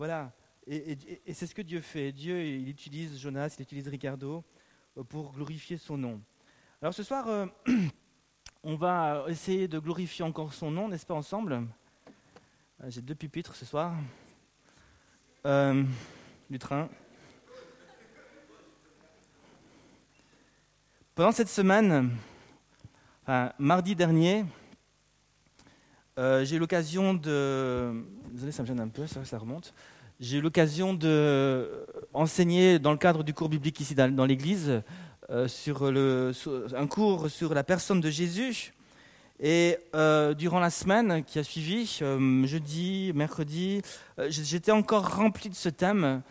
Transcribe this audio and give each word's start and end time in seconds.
Voilà. 0.00 0.32
Et, 0.66 0.96
c'est 1.34 1.46
ce 1.46 1.54
que 1.54 1.60
Dieu 1.60 1.82
fait. 1.82 2.10
Dieu, 2.10 2.42
il 2.42 2.70
utilise 2.70 3.18
Jonas, 3.18 3.54
il 3.58 3.62
utilise 3.64 3.86
Ricardo 3.86 4.42
pour 5.10 5.30
glorifier 5.30 5.76
son 5.76 5.98
nom. 5.98 6.22
Alors 6.80 6.94
ce 6.94 7.02
soir, 7.02 7.28
euh, 7.28 7.44
on 8.62 8.76
va 8.76 9.26
essayer 9.28 9.68
de 9.68 9.78
glorifier 9.78 10.24
encore 10.24 10.54
son 10.54 10.70
nom, 10.70 10.88
n'est-ce 10.88 11.04
pas, 11.04 11.12
ensemble? 11.12 11.66
Euh, 12.82 12.86
J'ai 12.88 13.02
deux 13.02 13.14
pupitres 13.14 13.54
ce 13.54 13.66
soir. 13.66 13.94
Euh, 15.44 15.84
du 16.48 16.58
train. 16.58 16.88
Pendant 21.14 21.32
cette 21.32 21.50
semaine, 21.50 22.16
mardi 23.58 23.94
dernier, 23.94 24.46
j'ai 26.44 26.56
eu 26.56 26.58
l'occasion 26.58 27.14
de... 27.14 28.04
Désolé, 28.32 28.52
ça 28.52 28.62
me 28.62 28.68
gêne 28.68 28.80
un 28.80 28.88
peu, 28.88 29.06
ça, 29.06 29.24
ça 29.24 29.38
remonte. 29.38 29.72
J'ai 30.20 30.36
eu 30.36 30.40
l'occasion 30.42 30.92
d'enseigner 30.92 32.78
dans 32.78 32.92
le 32.92 32.98
cadre 32.98 33.24
du 33.24 33.32
cours 33.32 33.48
biblique 33.48 33.80
ici 33.80 33.94
dans 33.94 34.26
l'église 34.26 34.82
euh, 35.30 35.46
sur, 35.46 35.92
le, 35.92 36.32
un 36.76 36.86
cours 36.88 37.30
sur 37.30 37.54
la 37.54 37.62
personne 37.62 38.00
de 38.00 38.10
Jésus. 38.10 38.74
Et 39.38 39.78
euh, 39.94 40.34
durant 40.34 40.58
la 40.58 40.70
semaine 40.70 41.24
qui 41.24 41.38
a 41.38 41.44
suivi, 41.44 42.00
euh, 42.02 42.46
jeudi, 42.46 43.12
mercredi, 43.14 43.80
j'étais 44.28 44.72
encore 44.72 45.08
rempli 45.08 45.48
de 45.48 45.54
ce 45.54 45.68
thème. 45.68 46.22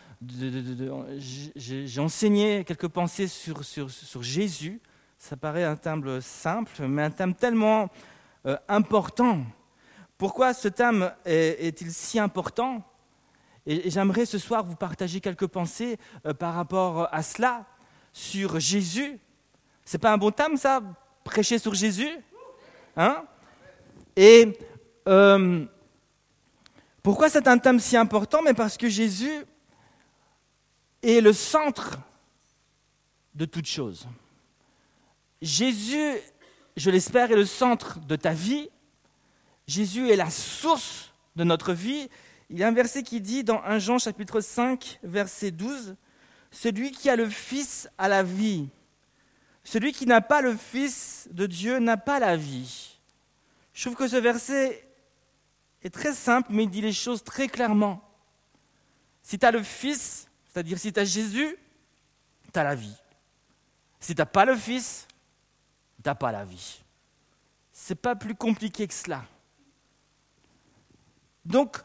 J'ai 1.56 2.00
enseigné 2.00 2.62
quelques 2.64 2.88
pensées 2.88 3.26
sur, 3.26 3.64
sur, 3.64 3.90
sur, 3.90 4.22
Jésus. 4.22 4.80
Ça 5.16 5.36
paraît 5.36 5.64
un 5.64 5.76
thème 5.76 6.20
simple, 6.20 6.86
mais 6.86 7.02
un 7.02 7.10
thème 7.10 7.34
tellement 7.34 7.88
important. 8.68 9.40
Pourquoi 10.20 10.52
ce 10.52 10.68
thème 10.68 11.14
est-il 11.24 11.90
si 11.90 12.18
important? 12.18 12.82
Et, 13.64 13.88
j'aimerais 13.88 14.26
ce 14.26 14.36
soir 14.36 14.62
vous 14.62 14.76
partager 14.76 15.18
quelques 15.18 15.46
pensées 15.46 15.98
par 16.38 16.52
rapport 16.52 17.08
à 17.10 17.22
cela 17.22 17.64
sur 18.12 18.60
Jésus. 18.60 19.18
C'est 19.82 19.96
pas 19.96 20.12
un 20.12 20.18
bon 20.18 20.30
thème, 20.30 20.58
ça? 20.58 20.82
Prêcher 21.24 21.58
sur 21.58 21.72
Jésus? 21.72 22.10
Hein? 22.98 23.24
Et 24.14 24.58
euh, 25.08 25.64
pourquoi 27.02 27.30
c'est 27.30 27.48
un 27.48 27.56
thème 27.56 27.80
si 27.80 27.96
important? 27.96 28.42
Mais 28.42 28.52
parce 28.52 28.76
que 28.76 28.90
Jésus 28.90 29.46
est 31.02 31.22
le 31.22 31.32
centre 31.32 31.98
de 33.34 33.46
toute 33.46 33.64
chose. 33.64 34.06
Jésus, 35.40 36.12
je 36.76 36.90
l'espère, 36.90 37.30
est 37.30 37.36
le 37.36 37.46
centre 37.46 37.98
de 38.00 38.16
ta 38.16 38.34
vie. 38.34 38.68
Jésus 39.70 40.10
est 40.10 40.16
la 40.16 40.30
source 40.30 41.12
de 41.36 41.44
notre 41.44 41.72
vie. 41.72 42.08
Il 42.48 42.58
y 42.58 42.64
a 42.64 42.66
un 42.66 42.72
verset 42.72 43.04
qui 43.04 43.20
dit 43.20 43.44
dans 43.44 43.62
1 43.62 43.78
Jean 43.78 43.98
chapitre 43.98 44.40
5, 44.40 44.98
verset 45.04 45.52
12, 45.52 45.94
celui 46.50 46.90
qui 46.90 47.08
a 47.08 47.14
le 47.14 47.28
Fils 47.28 47.88
a 47.96 48.08
la 48.08 48.24
vie. 48.24 48.68
Celui 49.62 49.92
qui 49.92 50.06
n'a 50.06 50.22
pas 50.22 50.40
le 50.40 50.56
Fils 50.56 51.28
de 51.30 51.46
Dieu 51.46 51.78
n'a 51.78 51.96
pas 51.96 52.18
la 52.18 52.36
vie. 52.36 52.98
Je 53.72 53.84
trouve 53.84 53.94
que 53.94 54.08
ce 54.08 54.16
verset 54.16 54.84
est 55.84 55.94
très 55.94 56.14
simple, 56.14 56.48
mais 56.50 56.64
il 56.64 56.70
dit 56.70 56.80
les 56.80 56.92
choses 56.92 57.22
très 57.22 57.46
clairement. 57.46 58.02
Si 59.22 59.38
tu 59.38 59.46
as 59.46 59.52
le 59.52 59.62
Fils, 59.62 60.26
c'est-à-dire 60.52 60.80
si 60.80 60.92
tu 60.92 60.98
as 60.98 61.04
Jésus, 61.04 61.56
tu 62.52 62.58
as 62.58 62.64
la 62.64 62.74
vie. 62.74 62.96
Si 64.00 64.16
tu 64.16 64.20
n'as 64.20 64.26
pas 64.26 64.44
le 64.44 64.56
Fils, 64.56 65.06
tu 66.02 66.08
n'as 66.08 66.16
pas 66.16 66.32
la 66.32 66.44
vie. 66.44 66.82
Ce 67.72 67.92
n'est 67.92 68.00
pas 68.00 68.16
plus 68.16 68.34
compliqué 68.34 68.88
que 68.88 68.94
cela. 68.94 69.24
Donc, 71.44 71.78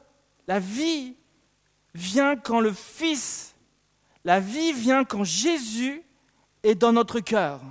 la 0.48 0.60
vie 0.60 1.16
vient 1.94 2.36
quand 2.36 2.60
le 2.60 2.74
Fils 2.74 3.56
la 4.26 4.40
vie 4.40 4.74
vient 4.74 5.06
quand 5.06 5.24
Jésus 5.24 6.02
est 6.64 6.74
dans 6.74 6.92
notre 6.92 7.20
cœur. 7.20 7.62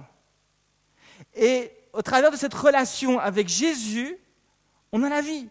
Et 1.34 1.72
au 1.92 2.00
travers 2.00 2.30
de 2.30 2.36
cette 2.36 2.54
relation 2.54 3.18
avec 3.18 3.48
Jésus, 3.48 4.16
on 4.92 5.02
a 5.02 5.08
la 5.08 5.20
vie. 5.20 5.48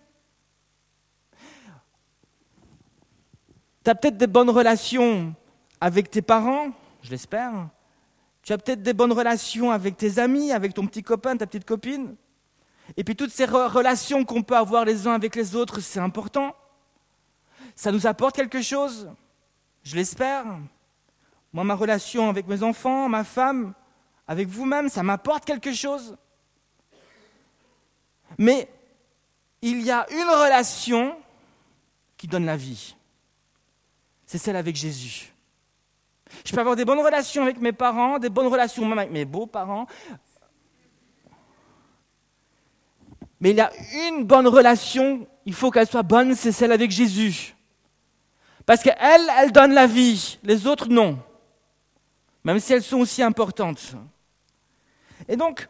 Tu 3.83 3.89
as 3.89 3.95
peut-être 3.95 4.15
des 4.15 4.27
bonnes 4.27 4.49
relations 4.49 5.35
avec 5.81 6.09
tes 6.09 6.21
parents, 6.21 6.71
je 7.01 7.11
l'espère. 7.11 7.67
Tu 8.41 8.53
as 8.53 8.57
peut-être 8.57 8.81
des 8.81 8.93
bonnes 8.93 9.11
relations 9.11 9.71
avec 9.71 9.97
tes 9.97 10.19
amis, 10.19 10.53
avec 10.53 10.73
ton 10.73 10.87
petit 10.87 11.03
copain, 11.03 11.35
ta 11.35 11.45
petite 11.45 11.65
copine. 11.65 12.15
Et 12.97 13.03
puis 13.03 13.15
toutes 13.15 13.31
ces 13.31 13.45
relations 13.45 14.25
qu'on 14.25 14.43
peut 14.43 14.57
avoir 14.57 14.85
les 14.85 15.07
uns 15.07 15.13
avec 15.13 15.35
les 15.35 15.55
autres, 15.55 15.79
c'est 15.79 15.99
important. 15.99 16.55
Ça 17.75 17.91
nous 17.91 18.05
apporte 18.05 18.35
quelque 18.35 18.61
chose, 18.61 19.09
je 19.83 19.95
l'espère. 19.95 20.45
Moi, 21.53 21.63
ma 21.63 21.75
relation 21.75 22.29
avec 22.29 22.47
mes 22.47 22.63
enfants, 22.63 23.09
ma 23.09 23.23
femme, 23.23 23.73
avec 24.27 24.47
vous-même, 24.47 24.89
ça 24.89 25.03
m'apporte 25.03 25.45
quelque 25.45 25.73
chose. 25.73 26.17
Mais 28.37 28.67
il 29.61 29.81
y 29.81 29.91
a 29.91 30.05
une 30.11 30.29
relation 30.29 31.15
qui 32.17 32.27
donne 32.27 32.45
la 32.45 32.57
vie. 32.57 32.95
C'est 34.25 34.37
celle 34.37 34.55
avec 34.55 34.75
Jésus. 34.75 35.33
Je 36.45 36.51
peux 36.51 36.59
avoir 36.59 36.75
des 36.75 36.85
bonnes 36.85 36.99
relations 36.99 37.43
avec 37.43 37.59
mes 37.59 37.71
parents, 37.71 38.17
des 38.17 38.29
bonnes 38.29 38.47
relations 38.47 38.85
même 38.85 38.97
avec 38.97 39.11
mes 39.11 39.25
beaux-parents. 39.25 39.85
Mais 43.43 43.51
il 43.51 43.57
y 43.57 43.61
a 43.61 43.71
une 44.07 44.23
bonne 44.23 44.47
relation, 44.47 45.27
il 45.45 45.53
faut 45.53 45.69
qu'elle 45.69 45.85
soit 45.85 46.01
bonne, 46.01 46.33
c'est 46.33 46.51
celle 46.51 46.71
avec 46.71 46.89
Jésus. 46.89 47.55
Parce 48.65 48.81
qu'elle, 48.81 49.29
elle 49.37 49.51
donne 49.51 49.73
la 49.73 49.85
vie, 49.85 50.39
les 50.43 50.65
autres 50.65 50.89
non 50.89 51.19
même 52.43 52.59
si 52.59 52.73
elles 52.73 52.83
sont 52.83 52.97
aussi 52.97 53.23
importantes. 53.23 53.95
Et 55.27 55.35
donc, 55.35 55.67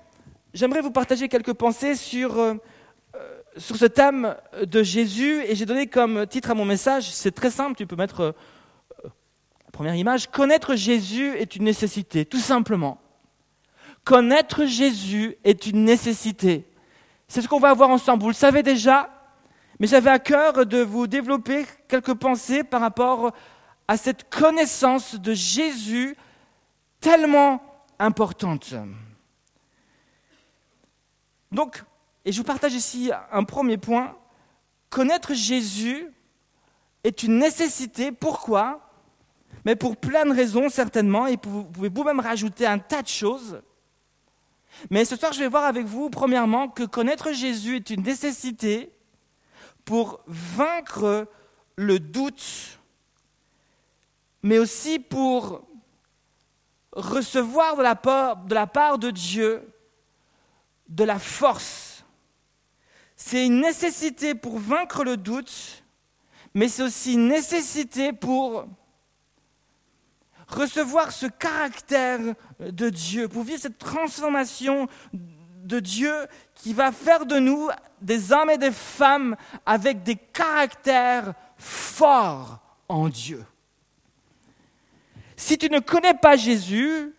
j'aimerais 0.54 0.82
vous 0.82 0.92
partager 0.92 1.28
quelques 1.28 1.54
pensées 1.54 1.96
sur, 1.96 2.40
euh, 2.40 2.56
euh, 3.16 3.42
ce 3.58 3.86
thème 3.86 4.36
de 4.64 4.82
Jésus, 4.82 5.44
et 5.48 5.56
j'ai 5.56 5.66
donné 5.66 5.88
comme 5.88 6.26
titre 6.26 6.52
à 6.52 6.56
mon 6.56 6.66
message, 6.66 7.12
c'est 7.12 7.32
très 7.32 7.52
simple, 7.52 7.76
tu 7.76 7.86
peux 7.86 7.96
mettre 7.96 8.22
euh, 8.22 8.32
la 9.04 9.72
première 9.72 9.96
image, 9.96 10.32
Connaître 10.32 10.76
Jésus 10.76 11.36
est 11.38 11.56
une 11.56 11.66
nécessité, 11.66 12.26
tout 12.26 12.40
simplement. 12.40 13.00
Connaître 14.04 14.66
Jésus 14.66 15.38
est 15.44 15.68
une 15.68 15.86
nécessité. 15.86 16.66
C'est 17.34 17.42
ce 17.42 17.48
qu'on 17.48 17.60
va 17.60 17.74
voir 17.74 17.90
ensemble, 17.90 18.22
vous 18.22 18.30
le 18.30 18.36
savez 18.36 18.62
déjà, 18.62 19.10
mais 19.80 19.88
j'avais 19.88 20.12
à 20.12 20.20
cœur 20.20 20.68
de 20.68 20.84
vous 20.84 21.08
développer 21.08 21.66
quelques 21.88 22.14
pensées 22.14 22.64
par 22.64 22.80
rapport 22.80 23.32
à 23.88 23.98
cette 23.98 24.30
connaissance 24.30 25.16
de 25.16 25.34
Jésus 25.34 26.16
tellement 27.00 27.60
importante. 27.98 28.76
Donc, 31.52 31.84
et 32.24 32.32
je 32.32 32.38
vous 32.38 32.44
partage 32.44 32.76
ici 32.76 33.12
un 33.32 33.44
premier 33.46 33.78
point, 33.78 34.16
connaître 34.92 35.34
Jésus 35.34 36.08
est 37.04 37.24
une 37.24 37.40
nécessité. 37.40 38.12
Pourquoi? 38.12 38.92
Mais 39.66 39.76
pour 39.76 39.98
plein 39.98 40.28
de 40.28 40.36
raisons 40.36 40.70
certainement, 40.70 41.26
et 41.26 41.40
vous 41.42 41.64
pouvez 41.64 41.90
vous-même 41.90 42.20
rajouter 42.20 42.68
un 42.68 42.78
tas 42.78 43.02
de 43.02 43.08
choses. 43.08 43.60
Mais 44.90 45.06
ce 45.06 45.16
soir, 45.16 45.34
je 45.34 45.40
vais 45.40 45.48
voir 45.48 45.66
avec 45.66 45.86
vous, 45.86 46.10
premièrement, 46.10 46.68
que 46.68 46.84
connaître 46.84 47.32
Jésus 47.32 47.78
est 47.78 47.90
une 47.90 48.04
nécessité 48.04 48.92
pour 49.86 50.22
vaincre 50.28 51.28
le 51.76 52.00
doute, 52.00 52.80
mais 54.42 54.58
aussi 54.60 55.00
pour 55.00 55.66
recevoir 56.92 57.76
de 57.78 57.84
la, 57.84 57.96
part, 57.96 58.38
de 58.38 58.54
la 58.54 58.68
part 58.68 58.98
de 58.98 59.12
Dieu 59.12 59.68
de 60.90 61.04
la 61.04 61.20
force. 61.20 62.06
C'est 63.16 63.46
une 63.46 63.62
nécessité 63.62 64.36
pour 64.36 64.60
vaincre 64.60 65.04
le 65.04 65.18
doute, 65.18 65.84
mais 66.54 66.68
c'est 66.68 66.84
aussi 66.84 67.14
une 67.14 67.30
nécessité 67.30 68.14
pour 68.14 68.68
recevoir 70.54 71.12
ce 71.12 71.26
caractère 71.26 72.20
de 72.60 72.90
Dieu, 72.90 73.28
pour 73.28 73.44
vivre 73.44 73.60
cette 73.60 73.78
transformation 73.78 74.88
de 75.12 75.80
Dieu 75.80 76.14
qui 76.56 76.74
va 76.74 76.92
faire 76.92 77.26
de 77.26 77.40
nous 77.40 77.70
des 78.02 78.32
hommes 78.32 78.50
et 78.50 78.58
des 78.58 78.72
femmes 78.72 79.36
avec 79.66 80.04
des 80.04 80.16
caractères 80.16 81.34
forts 81.58 82.60
en 82.90 83.10
Dieu. 83.10 83.44
Si 85.36 85.58
tu 85.58 85.70
ne 85.70 85.80
connais 85.80 86.14
pas 86.14 86.36
Jésus, 86.36 87.14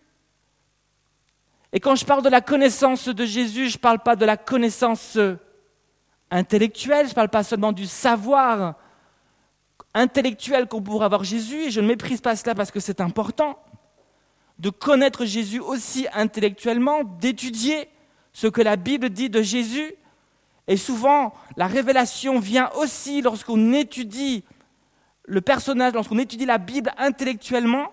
et 1.73 1.79
quand 1.79 1.95
je 1.95 2.05
parle 2.05 2.23
de 2.23 2.29
la 2.29 2.41
connaissance 2.41 3.07
de 3.07 3.25
Jésus, 3.25 3.69
je 3.69 3.77
ne 3.77 3.81
parle 3.81 3.99
pas 3.99 4.15
de 4.15 4.25
la 4.25 4.37
connaissance 4.37 5.17
intellectuelle, 6.31 7.05
je 7.05 7.11
ne 7.11 7.15
parle 7.15 7.29
pas 7.29 7.43
seulement 7.43 7.71
du 7.71 7.85
savoir 7.85 8.75
intellectuel 9.95 10.67
qu'on 10.67 10.81
pourrait 10.81 11.05
avoir 11.05 11.23
Jésus, 11.23 11.63
et 11.63 11.71
je 11.71 11.81
ne 11.81 11.87
méprise 11.87 12.21
pas 12.21 12.35
cela 12.35 12.53
parce 12.53 12.69
que 12.69 12.79
c'est 12.79 13.01
important, 13.01 13.57
de 14.59 14.69
connaître 14.69 15.25
Jésus 15.25 15.59
aussi 15.59 16.05
intellectuellement, 16.13 17.03
d'étudier 17.03 17.89
ce 18.33 18.47
que 18.47 18.61
la 18.61 18.75
Bible 18.75 19.09
dit 19.09 19.29
de 19.29 19.41
Jésus. 19.41 19.93
Et 20.67 20.77
souvent, 20.77 21.33
la 21.57 21.67
révélation 21.67 22.39
vient 22.39 22.69
aussi 22.75 23.21
lorsqu'on 23.21 23.73
étudie 23.73 24.43
le 25.25 25.41
personnage, 25.41 25.93
lorsqu'on 25.93 26.19
étudie 26.19 26.45
la 26.45 26.57
Bible 26.57 26.91
intellectuellement, 26.97 27.91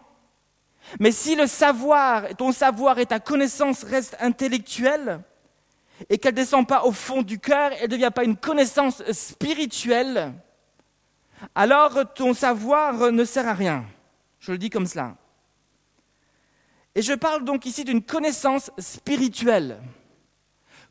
mais 0.98 1.12
si 1.12 1.36
le 1.36 1.46
savoir, 1.46 2.24
ton 2.36 2.52
savoir 2.52 2.98
et 2.98 3.06
ta 3.06 3.20
connaissance 3.20 3.84
restent 3.84 4.16
intellectuels, 4.20 5.20
et 6.08 6.18
qu'elle 6.18 6.34
ne 6.34 6.36
descend 6.36 6.66
pas 6.66 6.84
au 6.84 6.92
fond 6.92 7.22
du 7.22 7.38
cœur, 7.38 7.70
elle 7.78 7.82
ne 7.82 7.92
devient 7.92 8.10
pas 8.12 8.24
une 8.24 8.36
connaissance 8.36 9.02
spirituelle, 9.12 10.32
alors 11.54 12.12
ton 12.14 12.34
savoir 12.34 13.12
ne 13.12 13.24
sert 13.24 13.48
à 13.48 13.54
rien. 13.54 13.84
Je 14.40 14.52
le 14.52 14.58
dis 14.58 14.70
comme 14.70 14.86
cela. 14.86 15.16
Et 16.94 17.02
je 17.02 17.12
parle 17.12 17.44
donc 17.44 17.64
ici 17.64 17.84
d'une 17.84 18.02
connaissance 18.02 18.70
spirituelle. 18.78 19.80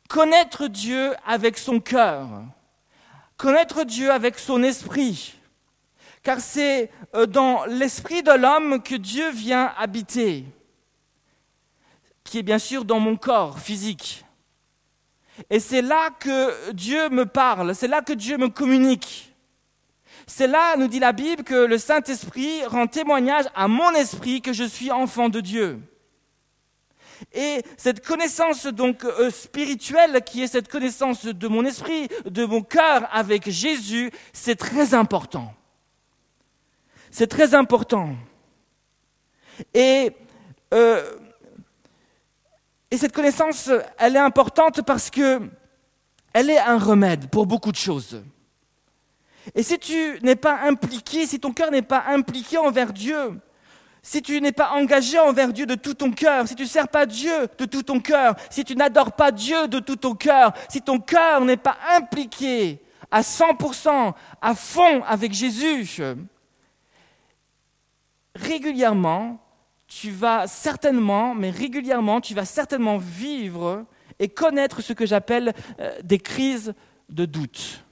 Connaître 0.07 0.67
Dieu 0.67 1.13
avec 1.25 1.57
son 1.57 1.79
cœur, 1.79 2.27
connaître 3.37 3.83
Dieu 3.83 4.11
avec 4.11 4.39
son 4.39 4.61
esprit, 4.61 5.35
car 6.21 6.39
c'est 6.39 6.91
euh, 7.15 7.25
dans 7.25 7.65
l'esprit 7.65 8.21
de 8.21 8.31
l'homme 8.31 8.81
que 8.83 8.95
Dieu 8.95 9.31
vient 9.31 9.73
habiter, 9.77 10.45
qui 12.23 12.39
est 12.39 12.43
bien 12.43 12.59
sûr 12.59 12.83
dans 12.83 12.99
mon 12.99 13.15
corps 13.15 13.59
physique. 13.59 14.25
Et 15.49 15.59
c'est 15.59 15.81
là 15.81 16.09
que 16.19 16.71
Dieu 16.73 17.09
me 17.09 17.25
parle, 17.25 17.73
c'est 17.73 17.87
là 17.87 18.01
que 18.01 18.13
Dieu 18.13 18.37
me 18.37 18.49
communique. 18.49 19.30
C'est 20.27 20.47
là, 20.47 20.75
nous 20.77 20.87
dit 20.87 20.99
la 20.99 21.11
Bible, 21.11 21.43
que 21.43 21.55
le 21.55 21.77
Saint-Esprit 21.77 22.65
rend 22.65 22.87
témoignage 22.87 23.45
à 23.55 23.67
mon 23.67 23.91
esprit 23.91 24.41
que 24.41 24.53
je 24.53 24.63
suis 24.63 24.91
enfant 24.91 25.29
de 25.29 25.39
Dieu. 25.39 25.79
Et 27.33 27.61
cette 27.77 28.05
connaissance 28.05 28.65
donc 28.65 29.03
euh, 29.05 29.29
spirituelle, 29.29 30.21
qui 30.25 30.41
est 30.41 30.47
cette 30.47 30.69
connaissance 30.69 31.25
de 31.25 31.47
mon 31.47 31.65
esprit, 31.65 32.07
de 32.25 32.45
mon 32.45 32.61
cœur 32.61 33.07
avec 33.11 33.49
Jésus, 33.49 34.11
c'est 34.33 34.55
très 34.55 34.93
important. 34.93 35.53
C'est 37.11 37.27
très 37.27 37.53
important. 37.53 38.15
Et, 39.73 40.11
euh, 40.73 41.15
et 42.89 42.97
cette 42.97 43.13
connaissance, 43.13 43.69
elle 43.97 44.15
est 44.15 44.19
importante 44.19 44.81
parce 44.81 45.09
que 45.09 45.41
elle 46.33 46.49
est 46.49 46.59
un 46.59 46.77
remède 46.77 47.29
pour 47.29 47.45
beaucoup 47.45 47.71
de 47.71 47.77
choses. 47.77 48.23
Et 49.55 49.63
si 49.63 49.79
tu 49.79 50.19
n'es 50.21 50.35
pas 50.35 50.59
impliqué, 50.63 51.25
si 51.25 51.39
ton 51.39 51.51
cœur 51.51 51.71
n'est 51.71 51.81
pas 51.81 52.03
impliqué 52.07 52.57
envers 52.57 52.93
Dieu, 52.93 53.39
si 54.03 54.21
tu 54.21 54.41
n'es 54.41 54.51
pas 54.51 54.71
engagé 54.71 55.19
envers 55.19 55.53
Dieu 55.53 55.65
de 55.65 55.75
tout 55.75 55.93
ton 55.93 56.11
cœur, 56.11 56.47
si 56.47 56.55
tu 56.55 56.63
ne 56.63 56.67
sers 56.67 56.87
pas 56.87 57.05
Dieu 57.05 57.47
de 57.57 57.65
tout 57.65 57.83
ton 57.83 57.99
cœur, 57.99 58.35
si 58.49 58.63
tu 58.63 58.75
n'adores 58.75 59.13
pas 59.13 59.31
Dieu 59.31 59.67
de 59.67 59.79
tout 59.79 59.95
ton 59.95 60.15
cœur, 60.15 60.53
si 60.69 60.81
ton 60.81 60.99
cœur 60.99 61.41
n'est 61.45 61.57
pas 61.57 61.77
impliqué 61.95 62.81
à 63.11 63.21
100%, 63.21 64.13
à 64.41 64.55
fond 64.55 65.03
avec 65.03 65.33
Jésus, 65.33 66.01
régulièrement, 68.35 69.39
tu 69.87 70.09
vas 70.09 70.47
certainement, 70.47 71.35
mais 71.35 71.49
régulièrement, 71.49 72.21
tu 72.21 72.33
vas 72.33 72.45
certainement 72.45 72.97
vivre 72.97 73.85
et 74.19 74.29
connaître 74.29 74.81
ce 74.81 74.93
que 74.93 75.05
j'appelle 75.05 75.53
euh, 75.79 75.91
des 76.03 76.19
crises 76.19 76.73
de 77.09 77.25
doute. 77.25 77.83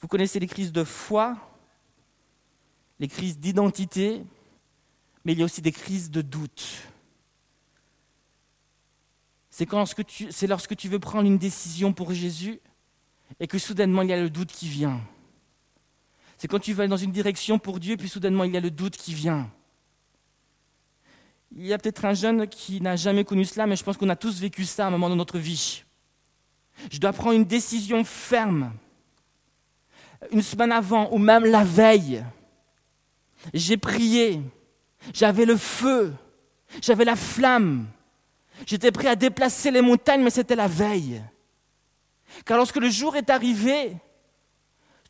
Vous 0.00 0.08
connaissez 0.08 0.40
les 0.40 0.46
crises 0.46 0.72
de 0.72 0.84
foi, 0.84 1.36
les 2.98 3.08
crises 3.08 3.38
d'identité, 3.38 4.22
mais 5.24 5.32
il 5.32 5.38
y 5.38 5.42
a 5.42 5.44
aussi 5.44 5.62
des 5.62 5.72
crises 5.72 6.10
de 6.10 6.22
doute. 6.22 6.82
C'est 9.50 9.66
lorsque, 10.46 10.76
tu, 10.76 10.88
veux 10.88 10.98
prendre 10.98 11.26
une 11.26 11.36
décision 11.36 11.92
pour 11.92 12.14
Jésus 12.14 12.60
et 13.40 13.46
que 13.46 13.58
soudainement 13.58 14.00
il 14.02 14.08
y 14.08 14.12
a 14.12 14.20
le 14.20 14.30
doute 14.30 14.50
qui 14.52 14.68
vient. 14.68 15.00
C'est 16.38 16.48
quand 16.48 16.60
tu 16.60 16.72
vas 16.72 16.86
dans 16.88 16.96
une 16.96 17.12
direction 17.12 17.58
pour 17.58 17.78
Dieu, 17.78 17.98
puis 17.98 18.08
soudainement 18.08 18.44
il 18.44 18.54
y 18.54 18.56
a 18.56 18.60
le 18.60 18.70
doute 18.70 18.96
qui 18.96 19.12
vient. 19.12 19.50
Il 21.54 21.66
y 21.66 21.74
a 21.74 21.78
peut-être 21.78 22.06
un 22.06 22.14
jeune 22.14 22.46
qui 22.46 22.80
n'a 22.80 22.96
jamais 22.96 23.24
connu 23.24 23.44
cela, 23.44 23.66
mais 23.66 23.76
je 23.76 23.84
pense 23.84 23.98
qu'on 23.98 24.08
a 24.08 24.16
tous 24.16 24.40
vécu 24.40 24.64
ça 24.64 24.84
à 24.84 24.88
un 24.88 24.90
moment 24.90 25.10
de 25.10 25.14
notre 25.14 25.38
vie. 25.38 25.84
Je 26.90 26.98
dois 26.98 27.12
prendre 27.12 27.36
une 27.36 27.44
décision 27.44 28.02
ferme. 28.04 28.72
Une 30.32 30.42
semaine 30.42 30.72
avant, 30.72 31.10
ou 31.12 31.18
même 31.18 31.44
la 31.44 31.64
veille, 31.64 32.24
j'ai 33.54 33.76
prié, 33.76 34.42
j'avais 35.14 35.46
le 35.46 35.56
feu, 35.56 36.14
j'avais 36.82 37.04
la 37.04 37.16
flamme. 37.16 37.86
J'étais 38.66 38.92
prêt 38.92 39.08
à 39.08 39.16
déplacer 39.16 39.70
les 39.70 39.80
montagnes, 39.80 40.22
mais 40.22 40.30
c'était 40.30 40.56
la 40.56 40.68
veille. 40.68 41.22
Car 42.44 42.58
lorsque 42.58 42.76
le 42.76 42.90
jour 42.90 43.16
est 43.16 43.30
arrivé, 43.30 43.96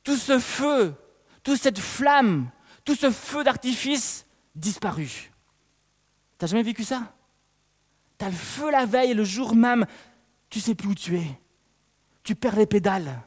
tout 0.04 0.16
ce 0.16 0.38
feu, 0.38 0.94
toute 1.42 1.60
cette 1.60 1.78
flamme, 1.78 2.50
tout 2.84 2.94
ce 2.94 3.10
feu 3.10 3.42
d'artifice 3.44 4.26
disparut. 4.54 5.32
T'as 6.38 6.46
jamais 6.46 6.62
vécu 6.62 6.84
ça? 6.84 7.12
T'as 8.16 8.28
le 8.28 8.36
feu 8.36 8.70
la 8.70 8.86
veille 8.86 9.10
et 9.10 9.14
le 9.14 9.24
jour 9.24 9.54
même, 9.54 9.86
tu 10.48 10.60
sais 10.60 10.74
plus 10.74 10.88
où 10.88 10.94
tu 10.94 11.16
es. 11.16 11.40
Tu 12.22 12.34
perds 12.34 12.56
les 12.56 12.66
pédales. 12.66 13.22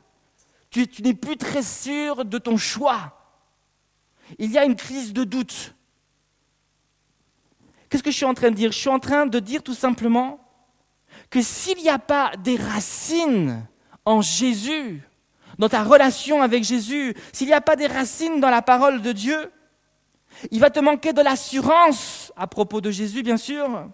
Tu 0.74 1.02
n'es 1.02 1.14
plus 1.14 1.38
très 1.38 1.64
sûr 1.64 2.26
de 2.26 2.38
ton 2.38 2.58
choix. 2.58 3.18
Il 4.40 4.52
y 4.52 4.58
a 4.58 4.66
une 4.66 4.76
crise 4.76 5.14
de 5.14 5.24
doute. 5.24 5.76
Qu'est-ce 7.90 8.04
que 8.04 8.12
je 8.12 8.16
suis 8.16 8.26
en 8.26 8.34
train 8.34 8.50
de 8.50 8.56
dire? 8.56 8.72
Je 8.72 8.78
suis 8.80 8.90
en 8.90 9.00
train 9.00 9.28
de 9.28 9.40
dire 9.40 9.62
tout 9.62 9.76
simplement 9.76 10.40
que 11.30 11.42
s'il 11.42 11.78
n'y 11.78 11.90
a 11.90 12.00
pas 12.00 12.32
des 12.38 12.56
racines 12.56 13.68
en 14.06 14.22
Jésus, 14.22 15.04
dans 15.60 15.70
ta 15.70 15.84
relation 15.84 16.42
avec 16.42 16.64
Jésus, 16.64 17.16
s'il 17.32 17.48
n'y 17.48 17.54
a 17.54 17.62
pas 17.62 17.76
des 17.76 17.88
racines 17.88 18.40
dans 18.40 18.50
la 18.50 18.64
parole 18.64 19.02
de 19.02 19.12
Dieu, 19.12 19.52
il 20.50 20.60
va 20.60 20.70
te 20.70 20.80
manquer 20.80 21.14
de 21.14 21.22
l'assurance 21.22 22.34
à 22.36 22.48
propos 22.48 22.82
de 22.82 22.90
Jésus, 22.90 23.22
bien 23.22 23.38
sûr. 23.38 23.90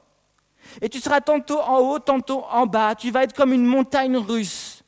Et 0.82 0.90
tu 0.90 1.00
seras 1.00 1.22
tantôt 1.22 1.60
en 1.60 1.80
haut, 1.80 2.00
tantôt 2.00 2.46
en 2.50 2.66
bas. 2.66 2.96
Tu 2.96 3.12
vas 3.12 3.24
être 3.24 3.34
comme 3.34 3.52
une 3.52 3.66
montagne 3.66 4.18
russe. 4.18 4.79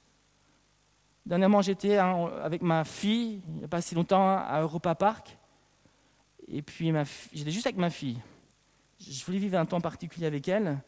Dernièrement, 1.25 1.61
j'étais 1.61 1.97
avec 1.97 2.61
ma 2.61 2.83
fille, 2.83 3.41
il 3.47 3.57
n'y 3.59 3.63
a 3.65 3.67
pas 3.67 3.81
si 3.81 3.95
longtemps, 3.95 4.37
à 4.37 4.61
Europa 4.61 4.95
Park. 4.95 5.37
Et 6.47 6.61
puis, 6.61 6.91
j'étais 7.33 7.51
juste 7.51 7.67
avec 7.67 7.77
ma 7.77 7.89
fille 7.89 8.17
je 9.09 9.25
voulais 9.25 9.37
vivre 9.37 9.57
un 9.57 9.65
temps 9.65 9.81
particulier 9.81 10.27
avec 10.27 10.47
elle. 10.47 10.79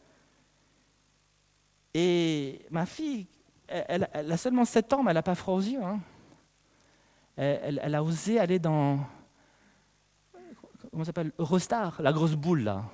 Et 1.92 2.64
ma 2.70 2.86
fille, 2.86 3.26
elle, 3.68 4.08
a 4.12 4.36
seulement 4.36 4.64
7 4.64 4.92
ans, 4.92 5.02
mais 5.02 5.10
elle 5.10 5.16
n'a 5.16 5.22
pas 5.22 5.34
froid 5.34 5.54
aux 5.54 5.60
yeux. 5.60 5.82
Hein. 5.82 6.00
Elle, 7.36 7.94
a 7.94 8.02
osé 8.02 8.38
aller 8.38 8.58
dans. 8.58 9.00
Comment 10.90 11.04
s'appelle 11.04 11.32
Eurostar, 11.38 12.00
la 12.00 12.12
grosse 12.12 12.34
boule, 12.34 12.62
là. 12.62 12.84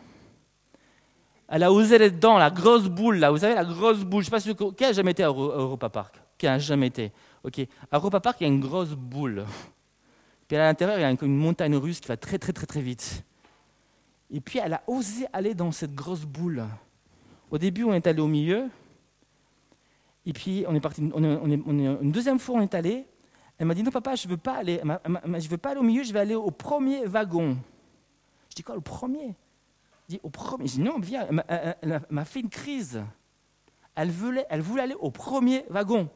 Elle 1.49 1.64
a 1.64 1.73
osé 1.73 1.97
aller 1.97 2.11
dedans, 2.11 2.38
la 2.38 2.50
grosse 2.50 2.88
boule, 2.88 3.16
là. 3.16 3.30
Vous 3.30 3.38
savez, 3.38 3.54
la 3.54 3.64
grosse 3.64 4.04
boule. 4.04 4.23
Je 4.23 4.30
ne 4.30 4.40
sais 4.40 4.54
pas 4.54 4.64
si. 4.64 4.75
Qui 4.75 4.85
a 4.85 4.92
jamais 4.92 5.11
été 5.11 5.23
à 5.23 5.28
Europa 5.28 5.88
Park? 5.88 6.23
Qui 6.38 6.47
a 6.47 6.59
jamais 6.59 6.87
été? 6.87 7.12
Ok. 7.44 7.61
À 7.90 7.97
Europa 7.97 8.20
Park, 8.20 8.40
il 8.40 8.44
y 8.44 8.50
a 8.50 8.52
une 8.52 8.61
grosse 8.61 8.90
boule. 8.90 9.44
Puis 10.47 10.56
à 10.56 10.64
l'intérieur, 10.64 10.99
il 10.99 11.02
y 11.02 11.04
a 11.04 11.11
une 11.11 11.37
montagne 11.37 11.76
russe 11.76 12.00
qui 12.00 12.09
va 12.09 12.16
très, 12.16 12.38
très, 12.38 12.52
très, 12.52 12.66
très 12.66 12.80
vite. 12.80 13.25
Et 14.30 14.40
puis 14.40 14.59
elle 14.59 14.75
a 14.75 14.82
osé 14.87 15.26
aller 15.32 15.54
dans 15.54 15.73
cette 15.73 15.94
grosse 15.94 16.25
boule. 16.25 16.64
Au 17.50 17.59
début, 17.59 17.85
on 17.85 17.92
est 17.94 18.06
allé 18.06 18.20
au 18.20 18.28
milieu. 18.28 18.68
Et 20.26 20.32
puis 20.32 20.64
on 20.68 20.75
est 20.75 20.80
parti. 20.80 21.00
Une 21.02 22.12
deuxième 22.12 22.38
fois, 22.38 22.56
on 22.56 22.61
est 22.61 22.75
allé. 22.75 23.06
Elle 23.59 23.66
m'a 23.66 23.75
dit 23.75 23.82
non, 23.82 23.90
papa, 23.90 24.14
je 24.14 24.28
veux 24.28 24.37
pas 24.37 24.56
aller. 24.56 24.80
Je 25.38 25.49
veux 25.49 25.59
pas 25.59 25.70
aller 25.70 25.80
au 25.80 25.85
milieu. 25.85 26.02
Je 26.02 26.12
vais 26.12 26.20
aller 26.20 26.35
au 26.35 26.50
premier 26.50 27.06
wagon. 27.06 27.56
Je 28.50 28.56
dis 28.56 28.62
quoi, 28.62 28.75
le 28.75 28.80
premier? 28.80 29.35
Je 30.09 30.16
dis 30.16 30.20
au 30.23 30.30
premier. 30.30 30.66
Je 30.66 30.75
dis 30.75 30.80
non, 30.80 30.99
viens. 30.99 31.26
Elle 31.49 32.02
m'a 32.11 32.25
fait 32.25 32.40
une 32.40 32.50
crise. 32.50 33.02
Elle 33.97 34.11
voulait, 34.11 34.47
elle 34.49 34.61
voulait 34.61 34.82
aller 34.82 34.94
au 34.94 35.11
premier 35.11 35.64
wagon, 35.68 36.09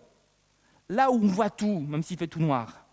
là 0.89 1.11
où 1.11 1.15
on 1.15 1.27
voit 1.27 1.51
tout, 1.51 1.81
même 1.81 2.03
s'il 2.03 2.17
fait 2.17 2.27
tout 2.27 2.41
noir. 2.41 2.85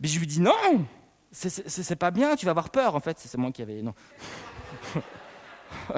Mais 0.00 0.08
je 0.08 0.18
lui 0.18 0.26
dis 0.26 0.40
non 0.40 0.86
c'est 1.32 1.96
pas 1.96 2.10
bien, 2.10 2.34
tu 2.36 2.44
vas 2.44 2.50
avoir 2.50 2.70
peur. 2.70 2.94
En 2.96 3.00
fait, 3.00 3.18
c'est 3.18 3.38
moi 3.38 3.52
qui 3.52 3.62
avais. 3.62 3.82
Non. 3.82 3.94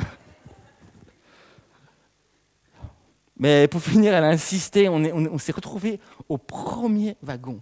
Mais 3.39 3.67
pour 3.67 3.83
finir, 3.83 4.15
elle 4.15 4.25
a 4.25 4.29
insisté. 4.29 4.89
On 4.89 5.03
s'est 5.03 5.13
on, 5.13 5.39
s'est 5.39 5.53
retrouvé 5.53 6.01
au 6.29 6.39
premier 6.39 7.17
wagon. 7.23 7.61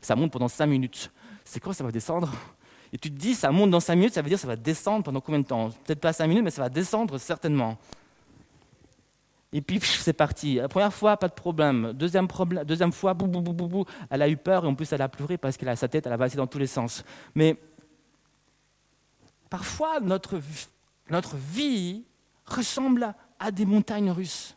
Ça 0.00 0.14
monte 0.14 0.32
pendant 0.32 0.48
5 0.48 0.66
minutes. 0.66 1.10
C'est 1.44 1.60
quoi, 1.60 1.74
ça 1.74 1.82
va 1.84 1.90
descendre? 1.90 2.32
Et 2.92 2.98
tu 2.98 3.10
te 3.10 3.18
dis, 3.18 3.34
ça 3.34 3.50
monte 3.50 3.70
dans 3.70 3.80
5 3.80 3.96
minutes, 3.96 4.14
ça 4.14 4.22
veut 4.22 4.28
dire 4.28 4.38
ça 4.38 4.46
va 4.46 4.54
descendre 4.54 5.02
pendant 5.02 5.20
combien 5.20 5.40
de 5.40 5.46
temps? 5.46 5.70
Peut-être 5.84 6.00
pas 6.00 6.12
5 6.12 6.28
minutes, 6.28 6.44
mais 6.44 6.50
ça 6.50 6.62
va 6.62 6.68
descendre 6.68 7.18
certainement. 7.18 7.76
Et 9.52 9.60
puis, 9.60 9.80
c'est 9.80 10.12
parti. 10.12 10.56
La 10.56 10.68
première 10.68 10.92
fois, 10.92 11.16
pas 11.16 11.28
de 11.28 11.34
problème. 11.34 11.92
Deuxième, 11.92 12.28
problème, 12.28 12.64
deuxième 12.64 12.92
fois, 12.92 13.14
bou, 13.14 13.26
bou, 13.26 13.40
bou, 13.40 13.68
bou, 13.68 13.84
elle 14.10 14.22
a 14.22 14.28
eu 14.28 14.36
peur 14.36 14.64
et 14.64 14.66
en 14.66 14.74
plus, 14.74 14.92
elle 14.92 15.02
a 15.02 15.08
pleuré 15.08 15.38
parce 15.38 15.56
qu'elle 15.56 15.68
a 15.68 15.76
sa 15.76 15.88
tête, 15.88 16.06
elle 16.06 16.12
a 16.12 16.18
passé 16.18 16.36
dans 16.36 16.46
tous 16.46 16.58
les 16.58 16.66
sens. 16.66 17.04
Mais 17.34 17.56
parfois, 19.48 20.00
notre, 20.00 20.40
notre 21.10 21.36
vie 21.36 22.04
ressemble 22.44 23.14
à 23.38 23.50
des 23.50 23.64
montagnes 23.64 24.10
russes. 24.10 24.56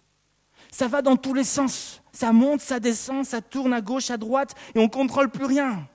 Ça 0.72 0.88
va 0.88 1.02
dans 1.02 1.18
tous 1.18 1.34
les 1.34 1.44
sens. 1.44 2.02
Ça 2.12 2.32
monte, 2.32 2.62
ça 2.62 2.80
descend, 2.80 3.26
ça 3.26 3.42
tourne 3.42 3.74
à 3.74 3.82
gauche, 3.82 4.10
à 4.12 4.18
droite, 4.18 4.56
et 4.76 4.80
on 4.80 4.84
ne 4.84 4.88
contrôle 4.88 5.30
plus 5.30 5.46
rien. 5.46 5.88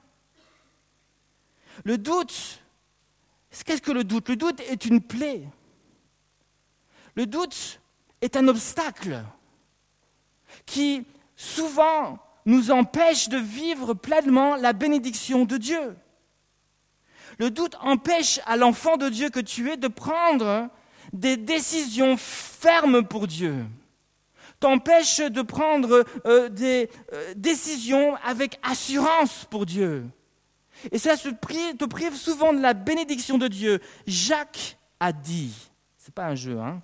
Le 1.85 1.99
doute, 1.99 2.63
qu'est-ce 3.65 3.83
que 3.83 3.93
le 3.93 4.05
doute? 4.05 4.29
Le 4.29 4.37
doute 4.37 4.61
est 4.61 4.87
une 4.87 5.01
plaie. 5.01 5.49
Le 7.17 7.27
doute 7.27 7.81
est 8.25 8.37
un 8.37 8.49
obstacle 8.49 9.23
qui 10.65 11.07
souvent 11.37 12.19
nous 12.47 12.71
empêche 12.71 13.29
de 13.29 13.37
vivre 13.37 13.93
pleinement 13.93 14.57
la 14.57 14.73
bénédiction 14.73 15.45
de 15.45 15.59
Dieu. 15.59 15.95
Le 17.39 17.51
doute 17.51 17.77
empêche 17.81 18.41
à 18.47 18.57
l'enfant 18.57 18.97
de 18.97 19.11
Dieu 19.11 19.29
que 19.29 19.41
tu 19.41 19.71
es 19.71 19.77
de 19.77 19.89
prendre 19.89 20.71
des 21.13 21.37
décisions 21.37 22.17
fermes 22.17 23.07
pour 23.07 23.27
Dieu. 23.27 23.67
T'empêche 24.59 25.19
de 25.19 25.43
prendre 25.43 26.07
euh, 26.25 26.49
des 26.49 26.89
euh, 27.13 27.35
décisions 27.37 28.17
avec 28.25 28.59
assurance 28.63 29.47
pour 29.51 29.67
Dieu. 29.67 30.07
Et 30.93 30.99
cela 30.99 31.17
te 31.17 31.85
prive 31.85 32.15
souvent 32.15 32.55
de 32.55 32.61
la 32.61 32.73
bénédiction 32.73 33.37
de 33.37 33.49
Dieu. 33.49 33.81
Jacques 34.07 34.79
a 34.99 35.13
dit, 35.13 35.53
c'est 35.99 36.15
pas 36.15 36.27
un 36.27 36.35
jeu, 36.35 36.59
hein. 36.59 36.81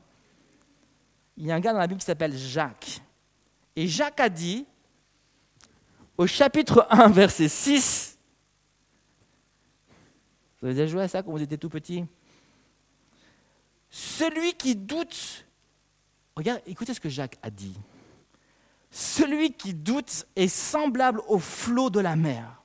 Il 1.40 1.46
y 1.46 1.52
a 1.52 1.54
un 1.54 1.60
gars 1.60 1.72
dans 1.72 1.78
la 1.78 1.86
Bible 1.86 1.98
qui 1.98 2.06
s'appelle 2.06 2.36
Jacques. 2.36 3.00
Et 3.74 3.88
Jacques 3.88 4.20
a 4.20 4.28
dit, 4.28 4.66
au 6.18 6.26
chapitre 6.26 6.86
1, 6.90 7.08
verset 7.08 7.48
6, 7.48 8.18
vous 10.60 10.66
avez 10.66 10.74
déjà 10.74 10.86
joué 10.86 11.00
à 11.00 11.08
ça 11.08 11.22
quand 11.22 11.30
vous 11.30 11.40
étiez 11.40 11.56
tout 11.56 11.70
petit? 11.70 12.04
Celui 13.88 14.52
qui 14.52 14.76
doute, 14.76 15.46
regarde, 16.36 16.60
écoutez 16.66 16.92
ce 16.92 17.00
que 17.00 17.08
Jacques 17.08 17.38
a 17.42 17.48
dit. 17.48 17.74
Celui 18.90 19.54
qui 19.54 19.72
doute 19.72 20.26
est 20.36 20.46
semblable 20.46 21.22
au 21.26 21.38
flot 21.38 21.88
de 21.88 22.00
la 22.00 22.16
mer, 22.16 22.62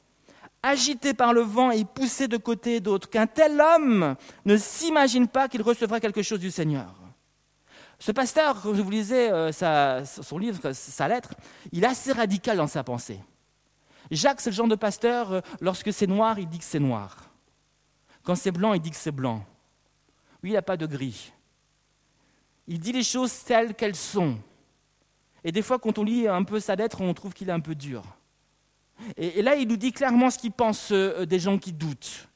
agité 0.61 1.13
par 1.13 1.31
le 1.31 1.41
vent 1.41 1.71
et 1.71 1.85
poussé 1.85 2.27
de 2.27 2.35
côté 2.35 2.75
et 2.75 2.79
d'autre, 2.81 3.09
qu'un 3.09 3.27
tel 3.27 3.61
homme 3.61 4.17
ne 4.43 4.57
s'imagine 4.57 5.29
pas 5.29 5.47
qu'il 5.47 5.61
recevra 5.61 6.01
quelque 6.01 6.23
chose 6.23 6.41
du 6.41 6.51
Seigneur. 6.51 6.93
Ce 7.99 8.11
pasteur, 8.11 8.61
quand 8.61 8.73
je 8.73 8.81
vous 8.81 8.89
lisais 8.89 9.31
euh, 9.31 9.51
son 10.03 10.37
livre, 10.37 10.71
sa 10.73 11.07
lettre, 11.07 11.33
il 11.71 11.83
est 11.83 11.87
assez 11.87 12.11
radical 12.11 12.57
dans 12.57 12.67
sa 12.67 12.83
pensée. 12.83 13.19
Jacques, 14.11 14.41
c'est 14.41 14.51
le 14.51 14.55
genre 14.55 14.67
de 14.67 14.75
pasteur, 14.75 15.31
euh, 15.31 15.41
lorsque 15.61 15.91
c'est 15.91 16.07
noir, 16.07 16.37
il 16.37 16.47
dit 16.47 16.59
que 16.59 16.65
c'est 16.65 16.79
noir. 16.79 17.29
Quand 18.23 18.35
c'est 18.35 18.51
blanc, 18.51 18.73
il 18.73 18.81
dit 18.81 18.91
que 18.91 18.97
c'est 18.97 19.11
blanc. 19.11 19.45
Lui, 20.43 20.51
il 20.51 20.53
n'a 20.53 20.61
pas 20.61 20.77
de 20.77 20.85
gris. 20.85 21.31
Il 22.67 22.79
dit 22.79 22.91
les 22.91 23.03
choses 23.03 23.43
telles 23.43 23.75
qu'elles 23.75 23.95
sont. 23.95 24.37
Et 25.43 25.51
des 25.51 25.61
fois, 25.61 25.79
quand 25.79 25.97
on 25.97 26.03
lit 26.03 26.27
un 26.27 26.43
peu 26.43 26.59
sa 26.59 26.75
lettre, 26.75 27.01
on 27.01 27.13
trouve 27.13 27.33
qu'il 27.33 27.49
est 27.49 27.53
un 27.53 27.59
peu 27.59 27.75
dur. 27.75 28.03
Et, 29.17 29.41
là, 29.41 29.55
il 29.55 29.67
nous 29.67 29.77
dit 29.77 29.91
clairement 29.91 30.29
ce 30.29 30.37
qu'il 30.37 30.51
pense 30.51 30.91
euh, 30.91 31.25
des 31.25 31.39
gens 31.39 31.57
qui 31.57 31.73
doutent. 31.73 32.27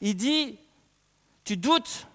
Il 0.00 0.16
dit, 0.16 0.58
tu 1.44 1.56
doutes, 1.56 2.06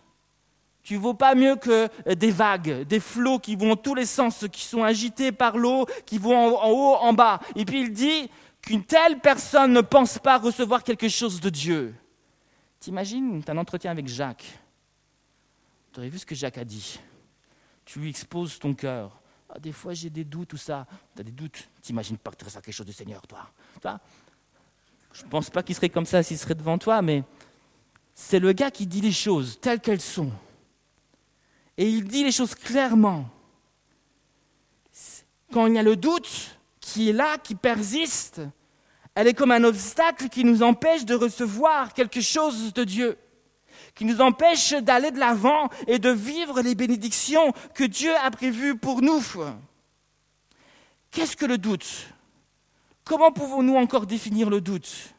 tu 0.86 0.98
vaux 0.98 1.15
pas 1.15 1.34
mieux 1.34 1.56
que 1.56 1.89
euh, 2.08 2.13
des 2.13 2.30
vagues, 2.30 2.84
des 2.84 3.00
flots 3.00 3.39
qui 3.39 3.56
vont 3.56 3.75
tous 3.75 3.96
les 3.96 4.06
sens, 4.06 4.46
qui 4.51 4.62
sont 4.62 4.84
agités 4.84 5.32
par 5.32 5.58
l'eau, 5.58 5.88
qui 6.06 6.20
vont 6.20 6.38
en, 6.38 6.70
haut, 6.70 6.96
en 6.98 7.12
bas. 7.12 7.39
Et 7.56 7.65
puis 7.65 7.82
il 7.82 7.92
dit 7.92 8.30
qu'une 8.62 8.84
telle 8.84 9.20
personne 9.20 9.74
ne 9.74 9.82
pense 9.82 10.20
pas 10.20 10.38
recevoir 10.38 10.84
quelque 10.84 11.10
chose 11.10 11.42
de 11.42 11.50
Dieu. 11.50 11.96
T'imagines, 12.80 13.44
tu 13.44 13.50
as 13.50 13.56
un 13.56 13.58
entretien 13.58 13.89
avec 13.89 14.08
Jacques. 14.08 14.46
Tu 15.92 16.00
aurais 16.00 16.10
vu 16.10 16.20
ce 16.20 16.25
que 16.25 16.36
Jacques 16.36 16.60
a 16.60 16.63
dit. 16.63 17.00
Tu 17.84 17.98
lui 17.98 18.12
exposes 18.12 18.60
ton 18.60 18.75
cœur. 18.75 19.20
Ah, 19.50 19.58
des 19.58 19.72
fois, 19.72 19.96
j'ai 19.96 20.12
des 20.12 20.24
doutes, 20.24 20.50
tout 20.50 20.58
ça. 20.58 20.86
Tu 21.15 21.22
as 21.22 21.24
des 21.24 21.32
doutes. 21.32 21.68
T'imagines 21.82 22.20
pas 22.20 22.30
que 22.30 22.46
tu 22.46 22.46
quelque 22.46 22.72
chose 22.72 22.86
du 22.86 22.94
Seigneur, 22.94 23.25
toi. 23.25 23.50
toi 23.82 24.00
Je 25.13 25.24
ne 25.24 25.30
pense 25.30 25.50
pas 25.50 25.63
qu'il 25.63 25.74
serait 25.74 25.89
comme 25.89 26.06
ça 26.06 26.22
s'il 26.22 26.38
serait 26.38 26.54
devant 26.54 26.77
toi, 26.77 27.01
mais 27.01 27.24
c'est 28.13 28.39
le 28.39 28.54
gars 28.54 28.70
qui 28.70 28.86
dit 28.86 29.01
les 29.01 29.12
choses 29.12 29.60
telles 29.60 29.80
qu'elles 29.80 30.00
sont. 30.00 30.32
Et 31.77 31.89
il 31.89 32.05
dit 32.05 32.24
les 32.24 32.32
choses 32.32 32.55
clairement. 32.55 33.29
Quand 35.51 35.67
il 35.67 35.75
y 35.75 35.79
a 35.79 35.84
le 35.84 35.96
doute 35.96 36.58
qui 36.79 37.10
est 37.10 37.13
là, 37.13 37.38
qui 37.38 37.55
persiste, 37.55 38.41
elle 39.13 39.27
est 39.27 39.34
comme 39.34 39.51
un 39.51 39.63
obstacle 39.63 40.29
qui 40.29 40.44
nous 40.44 40.63
empêche 40.63 41.05
de 41.05 41.15
recevoir 41.15 41.94
quelque 41.94 42.22
chose 42.22 42.74
de 42.74 42.84
Dieu, 42.84 43.17
qui 43.94 44.05
nous 44.05 44.22
empêche 44.22 44.74
d'aller 44.74 45.12
de 45.12 45.20
l'avant 45.20 45.70
et 45.88 46.00
de 46.00 46.10
vivre 46.10 46.62
les 46.62 46.75
bénédictions 46.75 47.53
que 47.74 47.84
Dieu 47.84 48.13
a 48.15 48.29
prévues 48.32 48.77
pour 48.77 49.01
nous. 49.01 49.24
Qu'est-ce 51.12 51.38
que 51.38 51.46
le 51.46 51.58
doute? 51.58 52.08
Comment 53.05 53.32
pouvons-nous 53.32 53.75
encore 53.75 54.05
définir 54.05 54.50
le 54.50 54.60
doute? 54.60 55.13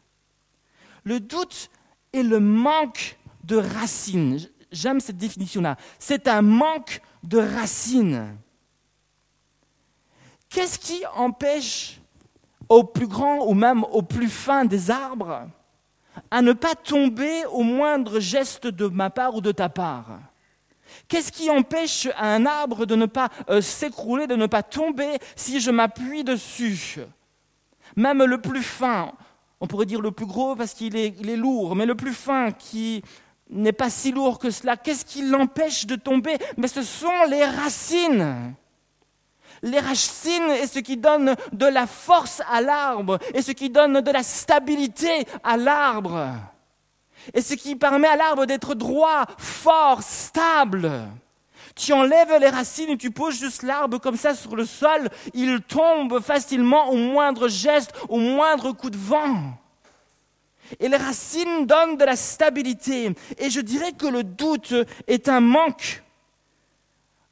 Le 1.04 1.20
doute 1.20 1.70
est 2.12 2.22
le 2.22 2.40
manque 2.40 3.16
de 3.44 3.56
racines. 3.56 4.46
J'aime 4.76 5.00
cette 5.00 5.16
définition-là. 5.16 5.76
C'est 5.98 6.28
un 6.28 6.42
manque 6.42 7.00
de 7.22 7.38
racines. 7.38 8.36
Qu'est-ce 10.50 10.78
qui 10.78 11.02
empêche 11.14 12.00
au 12.68 12.84
plus 12.84 13.06
grand 13.06 13.46
ou 13.46 13.54
même 13.54 13.84
au 13.84 14.02
plus 14.02 14.28
fin 14.28 14.64
des 14.64 14.90
arbres 14.90 15.48
à 16.30 16.42
ne 16.42 16.52
pas 16.52 16.74
tomber 16.74 17.44
au 17.46 17.62
moindre 17.62 18.20
geste 18.20 18.66
de 18.66 18.86
ma 18.86 19.10
part 19.10 19.34
ou 19.34 19.40
de 19.40 19.52
ta 19.52 19.68
part? 19.68 20.18
Qu'est-ce 21.08 21.32
qui 21.32 21.50
empêche 21.50 22.08
un 22.18 22.46
arbre 22.46 22.84
de 22.84 22.96
ne 22.96 23.06
pas 23.06 23.30
euh, 23.48 23.60
s'écrouler, 23.60 24.26
de 24.26 24.36
ne 24.36 24.46
pas 24.46 24.62
tomber 24.62 25.18
si 25.36 25.60
je 25.60 25.70
m'appuie 25.70 26.22
dessus? 26.22 26.98
Même 27.96 28.22
le 28.24 28.40
plus 28.40 28.62
fin, 28.62 29.12
on 29.60 29.66
pourrait 29.66 29.86
dire 29.86 30.00
le 30.00 30.10
plus 30.10 30.26
gros 30.26 30.54
parce 30.54 30.74
qu'il 30.74 30.96
est, 30.96 31.18
est, 31.26 31.36
lourd, 31.36 31.74
mais 31.74 31.86
le 31.86 31.94
plus 31.94 32.12
fin 32.12 32.52
qui 32.52 33.02
n'est 33.50 33.72
pas 33.72 33.90
si 33.90 34.12
lourd 34.12 34.38
que 34.38 34.50
cela. 34.50 34.76
Qu'est-ce 34.76 35.04
qui 35.04 35.22
l'empêche 35.22 35.86
de 35.86 35.96
tomber? 35.96 36.36
Mais 36.56 36.68
ce 36.68 36.82
sont 36.82 37.24
les 37.28 37.44
racines. 37.44 38.54
Les 39.62 39.80
racines 39.80 40.50
est 40.50 40.66
ce 40.66 40.78
qui 40.80 40.96
donne 40.96 41.34
de 41.52 41.66
la 41.66 41.86
force 41.86 42.42
à 42.50 42.60
l'arbre 42.60 43.18
et 43.34 43.42
ce 43.42 43.52
qui 43.52 43.70
donne 43.70 44.00
de 44.00 44.10
la 44.10 44.22
stabilité 44.22 45.26
à 45.42 45.56
l'arbre. 45.56 46.28
Et 47.34 47.40
ce 47.40 47.54
qui 47.54 47.74
permet 47.74 48.08
à 48.08 48.16
l'arbre 48.16 48.46
d'être 48.46 48.74
droit, 48.74 49.24
fort, 49.38 50.02
stable. 50.02 50.90
Tu 51.74 51.92
enlèves 51.92 52.38
les 52.40 52.48
racines 52.48 52.90
et 52.90 52.96
tu 52.96 53.10
poses 53.10 53.38
juste 53.38 53.62
l'arbre 53.62 53.98
comme 53.98 54.16
ça 54.16 54.34
sur 54.34 54.56
le 54.56 54.64
sol, 54.64 55.10
il 55.34 55.60
tombe 55.60 56.20
facilement 56.20 56.90
au 56.90 56.96
moindre 56.96 57.48
geste, 57.48 57.92
au 58.08 58.18
moindre 58.18 58.72
coup 58.72 58.88
de 58.88 58.96
vent. 58.96 59.58
Et 60.80 60.88
les 60.88 60.96
racines 60.96 61.66
donnent 61.66 61.96
de 61.96 62.04
la 62.04 62.16
stabilité. 62.16 63.12
Et 63.38 63.50
je 63.50 63.60
dirais 63.60 63.92
que 63.92 64.06
le 64.06 64.24
doute 64.24 64.74
est 65.06 65.28
un 65.28 65.40
manque 65.40 66.02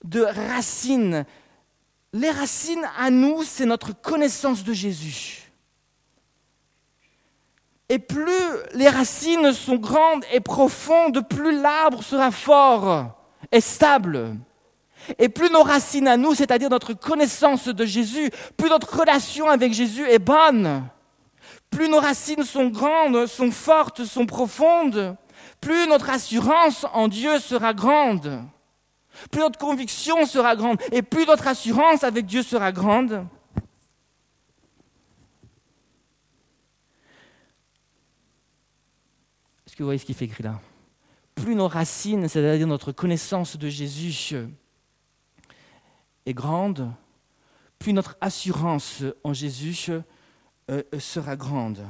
de 0.05 0.23
racines. 0.23 1.25
Les 2.13 2.31
racines 2.31 2.87
à 2.99 3.11
nous, 3.11 3.43
c'est 3.43 3.67
notre 3.67 3.93
connaissance 3.93 4.63
de 4.63 4.73
Jésus. 4.73 5.45
Et 7.89 7.99
plus 7.99 8.31
les 8.75 8.89
racines 8.89 9.53
sont 9.53 9.77
grandes 9.77 10.25
et 10.33 10.41
profondes, 10.41 11.27
plus 11.29 11.61
l'arbre 11.61 12.03
sera 12.03 12.31
fort 12.31 13.11
et 13.53 13.61
stable. 13.61 14.37
Et 15.19 15.29
plus 15.29 15.51
nos 15.51 15.63
racines 15.63 16.09
à 16.09 16.17
nous, 16.17 16.35
c'est-à-dire 16.35 16.71
notre 16.71 16.95
connaissance 16.95 17.69
de 17.69 17.85
Jésus, 17.85 18.31
plus 18.57 18.71
notre 18.71 18.99
relation 18.99 19.49
avec 19.49 19.75
Jésus 19.75 20.07
est 20.09 20.19
bonne 20.19 20.89
plus 21.75 21.89
nos 21.89 21.99
racines 21.99 22.45
sont 22.45 22.69
grandes, 22.69 23.27
sont 23.27 23.51
fortes, 23.51 24.05
sont 24.05 24.27
profondes, 24.27 25.17
plus 25.61 25.89
notre 25.89 26.09
assurance 26.11 26.87
en 26.93 27.09
Dieu 27.09 27.39
sera 27.41 27.75
grande, 27.75 28.45
plus 29.31 29.41
notre 29.41 29.59
conviction 29.59 30.25
sera 30.25 30.55
grande, 30.55 30.81
et 30.93 31.03
plus 31.03 31.27
notre 31.27 31.49
assurance 31.49 32.05
avec 32.05 32.27
Dieu 32.27 32.43
sera 32.43 32.71
grande. 32.71 33.27
Est-ce 39.67 39.75
que 39.75 39.83
vous 39.83 39.89
voyez 39.89 39.99
ce 39.99 40.05
qu'il 40.05 40.15
fait 40.15 40.27
écrit 40.27 40.45
là? 40.45 40.61
Plus 41.35 41.57
nos 41.57 41.67
racines, 41.67 42.29
c'est-à-dire 42.29 42.69
notre 42.69 42.93
connaissance 42.93 43.57
de 43.57 43.69
Jésus, 43.69 44.37
est 46.25 46.35
grande, 46.35 46.93
plus 47.81 47.93
notre 47.93 48.17
assurance 48.21 49.03
en 49.25 49.33
Jésus 49.33 49.91
euh, 50.71 50.83
sera 50.99 51.37
grande. 51.37 51.87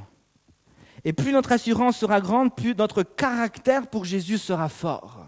Et 1.04 1.12
plus 1.12 1.32
notre 1.32 1.52
assurance 1.52 1.98
sera 1.98 2.20
grande, 2.20 2.54
plus 2.54 2.74
notre 2.74 3.02
caractère 3.02 3.86
pour 3.86 4.04
Jésus 4.04 4.38
sera 4.38 4.68
fort. 4.68 5.26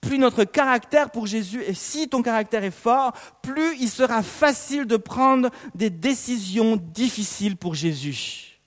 Plus 0.00 0.18
notre 0.18 0.44
caractère 0.44 1.10
pour 1.10 1.26
Jésus, 1.26 1.62
et 1.62 1.74
si 1.74 2.08
ton 2.08 2.22
caractère 2.22 2.64
est 2.64 2.70
fort, 2.70 3.12
plus 3.40 3.76
il 3.80 3.88
sera 3.88 4.22
facile 4.22 4.84
de 4.84 4.96
prendre 4.96 5.48
des 5.74 5.90
décisions 5.90 6.76
difficiles 6.76 7.56
pour 7.56 7.74
Jésus. 7.74 8.60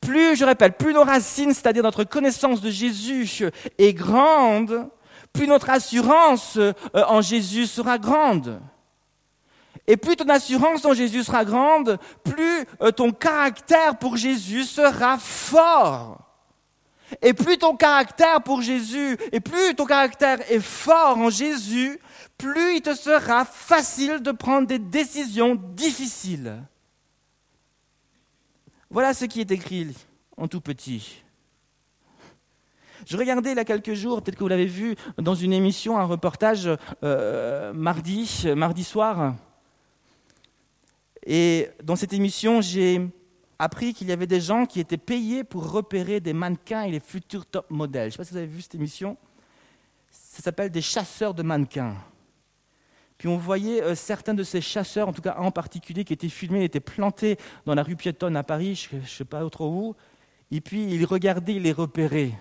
Plus, 0.00 0.36
je 0.36 0.44
répète, 0.44 0.76
plus 0.76 0.92
nos 0.92 1.04
racines, 1.04 1.54
c'est-à-dire 1.54 1.82
notre 1.82 2.04
connaissance 2.04 2.60
de 2.60 2.70
Jésus, 2.70 3.50
est 3.78 3.94
grande, 3.94 4.88
plus 5.32 5.46
notre 5.46 5.70
assurance 5.70 6.56
euh, 6.56 6.72
en 6.94 7.20
Jésus 7.20 7.66
sera 7.66 7.98
grande. 7.98 8.60
Et 9.86 9.96
plus 9.96 10.16
ton 10.16 10.28
assurance 10.28 10.84
en 10.84 10.94
Jésus 10.94 11.24
sera 11.24 11.44
grande, 11.44 11.98
plus 12.22 12.64
euh, 12.80 12.90
ton 12.90 13.12
caractère 13.12 13.98
pour 13.98 14.16
Jésus 14.16 14.64
sera 14.64 15.18
fort. 15.18 16.20
Et 17.20 17.34
plus 17.34 17.58
ton 17.58 17.76
caractère 17.76 18.42
pour 18.42 18.62
Jésus, 18.62 19.18
et 19.30 19.40
plus 19.40 19.74
ton 19.74 19.84
caractère 19.84 20.40
est 20.50 20.60
fort 20.60 21.18
en 21.18 21.28
Jésus, 21.28 22.00
plus 22.38 22.76
il 22.76 22.82
te 22.82 22.94
sera 22.94 23.44
facile 23.44 24.20
de 24.20 24.32
prendre 24.32 24.66
des 24.66 24.78
décisions 24.78 25.54
difficiles. 25.54 26.62
Voilà 28.90 29.12
ce 29.12 29.26
qui 29.26 29.40
est 29.40 29.50
écrit 29.50 29.94
en 30.36 30.48
tout 30.48 30.60
petit. 30.60 31.22
Je 33.06 33.18
regardais 33.18 33.52
il 33.52 33.56
y 33.56 33.60
a 33.60 33.64
quelques 33.64 33.92
jours, 33.92 34.22
peut-être 34.22 34.36
que 34.36 34.44
vous 34.44 34.48
l'avez 34.48 34.64
vu 34.64 34.96
dans 35.18 35.34
une 35.34 35.52
émission, 35.52 35.98
un 35.98 36.04
reportage 36.04 36.70
euh, 37.02 37.72
mardi, 37.74 38.46
mardi 38.56 38.82
soir. 38.82 39.34
Et 41.26 41.68
dans 41.82 41.96
cette 41.96 42.12
émission, 42.12 42.60
j'ai 42.60 43.00
appris 43.58 43.94
qu'il 43.94 44.08
y 44.08 44.12
avait 44.12 44.26
des 44.26 44.40
gens 44.40 44.66
qui 44.66 44.80
étaient 44.80 44.98
payés 44.98 45.44
pour 45.44 45.70
repérer 45.70 46.20
des 46.20 46.32
mannequins 46.32 46.82
et 46.82 46.90
les 46.90 47.00
futurs 47.00 47.46
top 47.46 47.70
modèles. 47.70 48.04
Je 48.04 48.06
ne 48.06 48.10
sais 48.12 48.18
pas 48.18 48.24
si 48.24 48.30
vous 48.32 48.38
avez 48.38 48.46
vu 48.46 48.60
cette 48.60 48.74
émission. 48.74 49.16
Ça 50.10 50.42
s'appelle 50.42 50.70
des 50.70 50.82
chasseurs 50.82 51.34
de 51.34 51.42
mannequins. 51.42 51.96
Puis 53.16 53.28
on 53.28 53.38
voyait 53.38 53.82
euh, 53.82 53.94
certains 53.94 54.34
de 54.34 54.42
ces 54.42 54.60
chasseurs, 54.60 55.08
en 55.08 55.12
tout 55.12 55.22
cas 55.22 55.36
un 55.38 55.44
en 55.44 55.50
particulier, 55.50 56.04
qui 56.04 56.12
était 56.12 56.28
filmé, 56.28 56.64
était 56.64 56.80
planté 56.80 57.38
dans 57.64 57.74
la 57.74 57.82
rue 57.82 57.96
piétonne 57.96 58.36
à 58.36 58.42
Paris, 58.42 58.88
je 58.90 58.96
ne 58.96 59.02
sais 59.02 59.24
pas 59.24 59.48
trop 59.48 59.70
où. 59.70 59.96
Et 60.50 60.60
puis 60.60 60.84
il 60.84 61.04
regardait, 61.04 61.54
il 61.54 61.62
les 61.62 61.72
repérait. 61.72 62.32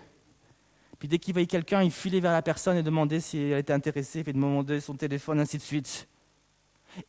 Puis 1.00 1.08
dès 1.08 1.20
qu'il 1.20 1.34
voyait 1.34 1.48
quelqu'un, 1.48 1.84
il 1.84 1.92
filait 1.92 2.20
vers 2.20 2.32
la 2.32 2.42
personne 2.42 2.78
et 2.78 2.84
demandait 2.84 3.20
si 3.20 3.38
elle 3.38 3.60
était 3.60 3.74
intéressée, 3.74 4.24
puis 4.24 4.34
demandait 4.34 4.80
son 4.80 4.96
téléphone, 4.96 5.40
ainsi 5.40 5.58
de 5.58 5.62
suite. 5.62 6.08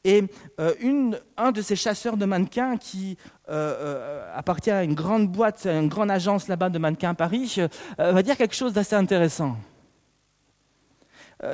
Et 0.05 0.25
euh, 0.61 1.13
un 1.37 1.53
de 1.53 1.63
ces 1.63 1.77
chasseurs 1.77 2.17
de 2.17 2.25
mannequins 2.25 2.77
qui 2.77 3.17
euh, 3.49 3.53
euh, 3.79 4.33
appartient 4.35 4.71
à 4.71 4.85
une 4.85 4.95
grande 4.95 5.31
boîte, 5.31 5.67
à 5.67 5.79
une 5.79 5.89
grande 5.89 6.11
agence 6.11 6.49
là-bas 6.49 6.71
de 6.71 6.79
mannequins 6.79 7.11
à 7.11 7.15
Paris, 7.15 7.61
va 7.99 8.23
dire 8.23 8.37
quelque 8.37 8.55
chose 8.55 8.73
d'assez 8.73 8.97
intéressant. 8.97 9.57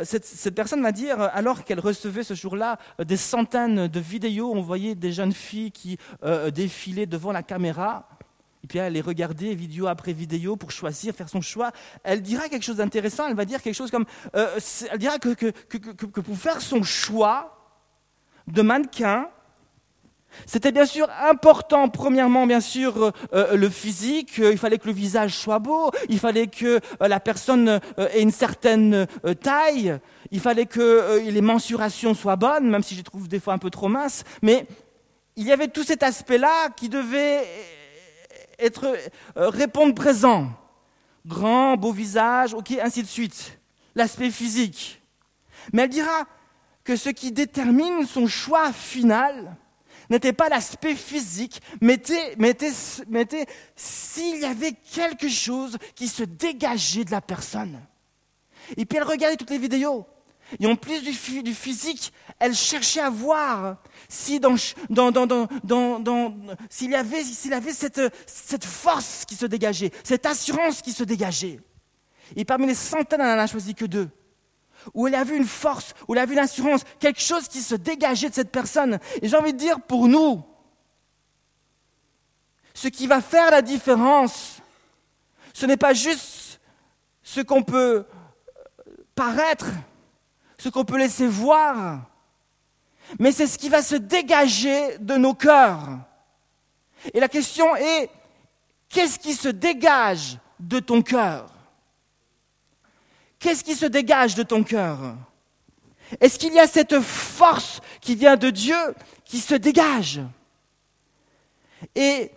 Cette, 0.05 0.55
personne 0.55 0.83
va 0.83 0.93
dire, 0.93 1.21
alors 1.21 1.65
qu'elle 1.65 1.81
recevait 1.81 2.23
ce 2.23 2.35
jour-là 2.35 2.79
des 3.05 3.17
centaines 3.17 3.89
de 3.89 4.01
vidéos, 4.01 4.53
on 4.55 4.61
voyait 4.61 4.95
des 4.95 5.11
jeunes 5.11 5.33
filles 5.33 5.73
qui 5.73 5.99
défilaient 6.53 7.07
devant 7.07 7.33
la 7.33 7.43
caméra, 7.43 8.09
et 8.63 8.67
puis 8.69 8.79
elle 8.79 8.93
les 8.93 9.01
regardait 9.01 9.55
vidéo 9.55 9.89
après 9.89 10.13
vidéo 10.13 10.55
pour 10.55 10.71
choisir, 10.71 11.15
faire 11.15 11.29
son 11.29 11.41
choix. 11.41 11.73
Elle 12.05 12.23
dira 12.23 12.49
quelque 12.49 12.63
chose 12.63 12.77
d'intéressant, 12.77 13.27
elle 13.27 13.35
va 13.35 13.47
dire 13.47 13.63
quelque 13.63 13.75
chose 13.75 13.91
comme, 13.91 14.05
elle 14.33 14.99
dira 14.99 15.19
que 15.19 16.21
pour 16.21 16.37
faire 16.37 16.61
son 16.61 16.85
choix, 16.85 17.60
de 18.47 18.63
mannequin. 18.63 19.29
C'était 20.47 20.73
bien 20.73 20.87
sûr 20.87 21.09
important, 21.23 21.89
premièrement, 21.89 22.47
bien 22.47 22.61
sûr, 22.61 23.05
euh, 23.05 23.13
euh, 23.35 23.57
le 23.57 23.69
physique, 23.69 24.39
il 24.39 24.59
fallait 24.59 24.79
que 24.79 24.87
le 24.87 24.93
visage 24.93 25.37
soit 25.37 25.59
beau, 25.59 25.91
il 26.09 26.19
fallait 26.19 26.47
que 26.47 26.81
euh, 27.03 27.09
la 27.09 27.21
personne 27.21 27.81
ait 27.99 28.23
une 28.23 28.31
certaine 28.31 29.07
taille, 29.43 29.99
il 30.31 30.41
fallait 30.41 30.67
que 30.67 31.21
les 31.29 31.41
mensurations 31.41 32.15
soient 32.15 32.37
bonnes, 32.37 32.69
même 32.69 32.83
si 32.83 32.95
je 32.95 33.01
les 33.01 33.05
trouve 33.05 33.29
des 33.29 33.41
fois 33.41 33.55
un 33.55 33.59
peu 33.59 33.71
trop 33.71 33.89
minces, 33.89 34.25
mais 34.43 34.67
il 35.37 35.47
y 35.47 35.53
avait 35.53 35.69
tout 35.69 35.85
cet 35.85 36.03
aspect-là 36.03 36.71
qui 36.77 36.89
devait 36.89 37.45
être, 38.59 38.97
répondre 39.37 39.95
présent. 39.95 40.49
Grand, 41.27 41.77
beau 41.77 41.93
visage, 41.93 42.55
ok, 42.55 42.73
ainsi 42.83 43.03
de 43.03 43.09
suite. 43.09 43.59
L'aspect 43.95 44.31
physique. 44.31 45.03
Mais 45.73 45.83
elle 45.83 45.91
dira, 45.91 46.27
que 46.91 46.97
ce 46.97 47.09
qui 47.09 47.31
détermine 47.31 48.05
son 48.05 48.27
choix 48.27 48.73
final 48.73 49.57
n'était 50.11 50.33
pas 50.33 50.49
l'aspect 50.49 50.97
physique, 50.97 51.63
mais 51.81 51.95
était, 51.95 53.47
s'il 53.77 54.41
y 54.41 54.45
avait 54.45 54.73
quelque 54.73 55.29
chose 55.29 55.79
qui 55.95 56.09
se 56.09 56.25
dégageait 56.25 57.05
de 57.05 57.13
la 57.13 57.21
personne. 57.21 57.79
Et 58.77 58.87
puis 58.87 58.99
elle 58.99 59.05
regardait 59.05 59.37
toutes 59.37 59.51
les 59.51 59.59
vidéos. 59.59 60.05
Et 60.59 60.67
en 60.67 60.75
plus 60.75 61.05
du, 61.05 61.13
physique, 61.55 62.13
elle 62.41 62.57
cherchait 62.57 62.99
à 62.99 63.09
voir 63.09 63.77
si 64.09 64.41
dans, 64.41 64.57
s'il 66.69 66.91
y 66.91 66.97
avait, 66.97 67.23
s'il 67.23 67.53
avait 67.53 67.73
cette, 67.73 68.01
cette 68.27 68.65
force 68.65 69.25
qui 69.25 69.37
se 69.37 69.47
dégageait, 69.47 69.93
cette 70.03 70.27
assurance 70.27 70.83
qui 70.83 70.91
se 70.91 71.05
dégageait. 71.05 71.61
Et 72.35 72.45
parmi 72.45 72.67
les 72.67 72.75
centaines, 72.75 73.21
elle 73.21 73.37
n'en 73.37 73.43
a 73.43 73.47
choisi 73.47 73.77
que 73.77 73.85
deux 73.85 74.11
où 74.95 75.07
elle 75.07 75.15
a 75.15 75.25
vu 75.25 75.37
une 75.37 75.47
force, 75.47 75.95
où 76.09 76.15
elle 76.15 76.21
a 76.21 76.27
vu 76.27 76.33
une 76.35 76.39
assurance, 76.39 76.83
quelque 76.99 77.21
chose 77.21 77.49
qui 77.49 77.61
se 77.61 77.75
dégageait 77.75 78.29
de 78.29 78.35
cette 78.35 78.53
personne. 78.53 78.99
Et 79.23 79.29
j'ai 79.29 79.37
envie 79.37 79.53
de 79.53 79.59
dire 79.59 79.81
pour 79.81 80.09
nous, 80.09 80.43
ce 82.75 82.89
qui 82.89 83.07
va 83.07 83.21
faire 83.21 83.51
la 83.51 83.63
différence, 83.63 84.59
ce 85.53 85.67
n'est 85.67 85.77
pas 85.77 85.93
juste 85.93 86.61
ce 87.23 87.41
qu'on 87.41 87.63
peut 87.63 88.07
paraître, 89.15 89.67
ce 90.59 90.69
qu'on 90.69 90.85
peut 90.85 90.99
laisser 90.99 91.27
voir, 91.27 92.01
mais 93.19 93.33
c'est 93.33 93.47
ce 93.47 93.59
qui 93.59 93.69
va 93.69 93.83
se 93.83 93.97
dégager 93.97 94.99
de 94.99 95.17
nos 95.17 95.35
cœurs. 95.35 95.99
Et 97.13 97.21
la 97.21 97.29
question 97.29 97.75
est, 97.77 98.11
qu'est-ce 98.89 99.19
qui 99.19 99.35
se 99.35 99.49
dégage 99.49 100.39
de 100.59 100.81
ton 100.81 101.03
cœur? 101.03 101.51
Qu'est-ce 103.41 103.65
qui 103.65 103.75
se 103.75 103.87
dégage 103.87 104.35
de 104.35 104.43
ton 104.43 104.63
cœur? 104.63 105.17
Est-ce 106.21 106.39
qu'il 106.39 106.53
y 106.53 106.61
a 106.61 106.67
cette 106.67 107.01
force 107.01 107.81
qui 108.01 108.15
vient 108.15 108.37
de 108.37 108.51
Dieu 108.51 108.77
qui 109.25 109.39
se 109.39 109.55
dégage? 109.55 110.21
Et, 111.95 112.31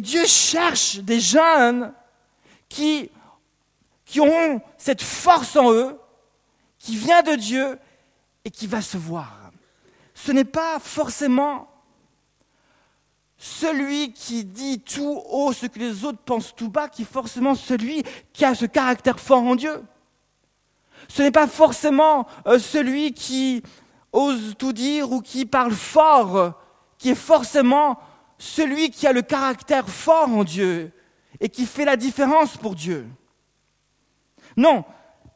Dieu 0.00 0.26
cherche 0.26 0.98
des 0.98 1.18
jeunes 1.18 1.92
qui, 2.68 3.10
qui 4.04 4.20
ont 4.20 4.60
cette 4.76 5.02
force 5.02 5.56
en 5.56 5.72
eux, 5.72 5.98
qui 6.78 6.96
vient 6.96 7.22
de 7.22 7.34
Dieu 7.34 7.78
et 8.44 8.50
qui 8.50 8.66
va 8.66 8.80
se 8.80 8.96
voir. 8.96 9.50
Ce 10.14 10.30
n'est 10.30 10.44
pas 10.44 10.78
forcément 10.78 11.68
celui 13.38 14.12
qui 14.12 14.44
dit 14.44 14.80
tout 14.80 15.22
haut 15.30 15.52
ce 15.52 15.66
que 15.66 15.78
les 15.78 16.04
autres 16.04 16.18
pensent 16.18 16.54
tout 16.54 16.68
bas, 16.68 16.88
qui 16.88 17.02
est 17.02 17.12
forcément 17.12 17.54
celui 17.54 18.04
qui 18.32 18.44
a 18.44 18.54
ce 18.54 18.66
caractère 18.66 19.18
fort 19.18 19.42
en 19.42 19.56
Dieu. 19.56 19.82
Ce 21.08 21.22
n'est 21.22 21.30
pas 21.30 21.46
forcément 21.46 22.26
euh, 22.46 22.58
celui 22.58 23.12
qui 23.12 23.62
ose 24.12 24.54
tout 24.58 24.72
dire 24.72 25.10
ou 25.12 25.20
qui 25.20 25.46
parle 25.46 25.72
fort, 25.72 26.60
qui 26.98 27.10
est 27.10 27.14
forcément 27.14 27.98
celui 28.38 28.90
qui 28.90 29.06
a 29.06 29.12
le 29.12 29.22
caractère 29.22 29.88
fort 29.88 30.28
en 30.28 30.44
Dieu 30.44 30.92
et 31.40 31.48
qui 31.48 31.66
fait 31.66 31.84
la 31.84 31.96
différence 31.96 32.56
pour 32.56 32.74
Dieu. 32.74 33.06
Non, 34.56 34.84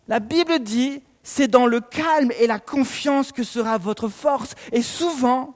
la 0.08 0.20
Bible 0.20 0.58
dit, 0.60 1.02
c'est 1.22 1.48
dans 1.48 1.66
le 1.66 1.80
calme 1.80 2.32
et 2.38 2.46
la 2.46 2.58
confiance 2.58 3.32
que 3.32 3.44
sera 3.44 3.78
votre 3.78 4.08
force. 4.08 4.54
Et 4.72 4.82
souvent, 4.82 5.54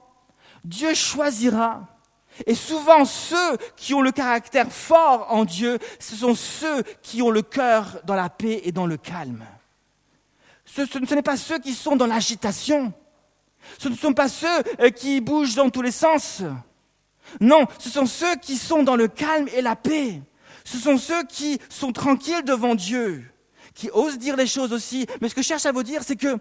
Dieu 0.63 0.93
choisira. 0.93 1.85
Et 2.45 2.55
souvent, 2.55 3.03
ceux 3.03 3.57
qui 3.75 3.93
ont 3.93 4.01
le 4.01 4.11
caractère 4.11 4.71
fort 4.71 5.27
en 5.29 5.43
Dieu, 5.43 5.79
ce 5.99 6.15
sont 6.15 6.35
ceux 6.35 6.83
qui 7.01 7.21
ont 7.21 7.31
le 7.31 7.41
cœur 7.41 7.99
dans 8.05 8.15
la 8.15 8.29
paix 8.29 8.61
et 8.63 8.71
dans 8.71 8.85
le 8.85 8.97
calme. 8.97 9.43
Ce, 10.85 11.15
n'est 11.15 11.21
pas 11.23 11.37
ceux 11.37 11.59
qui 11.59 11.73
sont 11.73 11.95
dans 11.95 12.05
l'agitation. 12.05 12.93
Ce 13.79 13.89
ne 13.89 13.95
sont 13.95 14.13
pas 14.13 14.29
ceux 14.29 14.47
euh, 14.79 14.89
qui 14.89 15.21
bougent 15.21 15.55
dans 15.55 15.69
tous 15.69 15.81
les 15.81 15.91
sens. 15.91 16.43
Non, 17.41 17.65
ce 17.79 17.89
sont 17.89 18.05
ceux 18.05 18.35
qui 18.35 18.57
sont 18.57 18.83
dans 18.83 18.95
le 18.95 19.07
calme 19.07 19.47
et 19.55 19.61
la 19.61 19.75
paix. 19.75 20.21
Ce 20.63 20.77
sont 20.77 20.97
ceux 20.97 21.23
qui 21.23 21.59
sont 21.69 21.91
tranquilles 21.91 22.43
devant 22.43 22.75
Dieu, 22.75 23.25
qui 23.73 23.89
osent 23.91 24.17
dire 24.17 24.35
les 24.35 24.47
choses 24.47 24.71
aussi. 24.71 25.07
Mais 25.21 25.29
ce 25.29 25.35
que 25.35 25.41
je 25.41 25.47
cherche 25.47 25.65
à 25.65 25.71
vous 25.71 25.83
dire, 25.83 26.03
c'est 26.03 26.15
que 26.15 26.37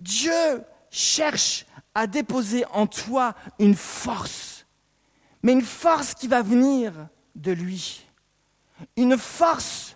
Dieu 0.00 0.62
cherche 0.90 1.66
à 1.94 2.06
déposer 2.06 2.64
en 2.72 2.86
toi 2.86 3.34
une 3.58 3.74
force, 3.74 4.66
mais 5.42 5.52
une 5.52 5.62
force 5.62 6.14
qui 6.14 6.28
va 6.28 6.42
venir 6.42 6.92
de 7.34 7.52
lui. 7.52 8.04
Une 8.96 9.16
force 9.16 9.87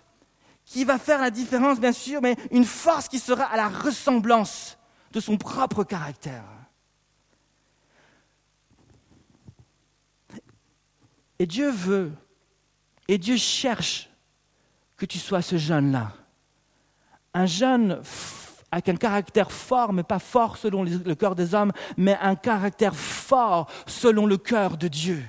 qui 0.73 0.85
va 0.85 0.97
faire 0.97 1.21
la 1.21 1.29
différence, 1.29 1.79
bien 1.79 1.91
sûr, 1.91 2.19
mais 2.19 2.35
une 2.49 2.65
force 2.65 3.07
qui 3.07 3.19
sera 3.19 3.43
à 3.43 3.55
la 3.55 3.69
ressemblance 3.69 4.75
de 5.11 5.19
son 5.19 5.37
propre 5.37 5.83
caractère. 5.83 6.43
Et 11.37 11.45
Dieu 11.45 11.69
veut, 11.69 12.11
et 13.07 13.19
Dieu 13.19 13.37
cherche 13.37 14.09
que 14.97 15.05
tu 15.05 15.19
sois 15.19 15.43
ce 15.43 15.57
jeune-là. 15.57 16.11
Un 17.35 17.45
jeune 17.45 18.01
avec 18.71 18.89
un 18.89 18.95
caractère 18.95 19.51
fort, 19.51 19.93
mais 19.93 20.01
pas 20.01 20.17
fort 20.17 20.57
selon 20.57 20.81
le 20.81 21.13
cœur 21.13 21.35
des 21.35 21.53
hommes, 21.53 21.71
mais 21.97 22.17
un 22.19 22.35
caractère 22.35 22.95
fort 22.95 23.69
selon 23.85 24.25
le 24.25 24.37
cœur 24.37 24.77
de 24.77 24.87
Dieu 24.87 25.23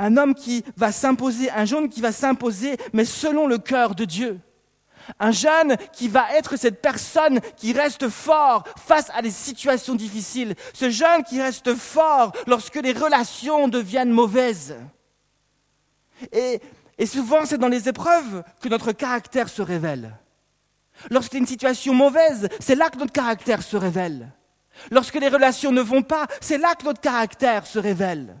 un 0.00 0.16
homme 0.16 0.34
qui 0.34 0.64
va 0.76 0.90
s'imposer, 0.90 1.50
un 1.50 1.66
jeune 1.66 1.88
qui 1.88 2.00
va 2.00 2.10
s'imposer, 2.10 2.76
mais 2.92 3.04
selon 3.04 3.46
le 3.46 3.58
cœur 3.58 3.94
de 3.94 4.06
Dieu. 4.06 4.40
Un 5.18 5.30
jeune 5.30 5.76
qui 5.92 6.08
va 6.08 6.34
être 6.36 6.56
cette 6.56 6.80
personne 6.80 7.40
qui 7.56 7.72
reste 7.72 8.08
fort 8.08 8.64
face 8.76 9.10
à 9.14 9.22
des 9.22 9.30
situations 9.30 9.94
difficiles. 9.94 10.54
Ce 10.72 10.88
jeune 10.88 11.22
qui 11.24 11.40
reste 11.40 11.74
fort 11.74 12.32
lorsque 12.46 12.76
les 12.76 12.92
relations 12.92 13.68
deviennent 13.68 14.10
mauvaises. 14.10 14.76
Et, 16.32 16.60
et 16.96 17.06
souvent, 17.06 17.44
c'est 17.44 17.58
dans 17.58 17.68
les 17.68 17.88
épreuves 17.88 18.42
que 18.62 18.68
notre 18.68 18.92
caractère 18.92 19.48
se 19.48 19.62
révèle. 19.62 20.16
Lorsqu'il 21.10 21.36
y 21.36 21.40
a 21.40 21.40
une 21.40 21.46
situation 21.46 21.94
mauvaise, 21.94 22.48
c'est 22.58 22.74
là 22.74 22.88
que 22.88 22.98
notre 22.98 23.12
caractère 23.12 23.62
se 23.62 23.76
révèle. 23.76 24.32
Lorsque 24.90 25.16
les 25.16 25.28
relations 25.28 25.72
ne 25.72 25.82
vont 25.82 26.02
pas, 26.02 26.26
c'est 26.40 26.58
là 26.58 26.74
que 26.74 26.84
notre 26.84 27.00
caractère 27.00 27.66
se 27.66 27.78
révèle. 27.78 28.36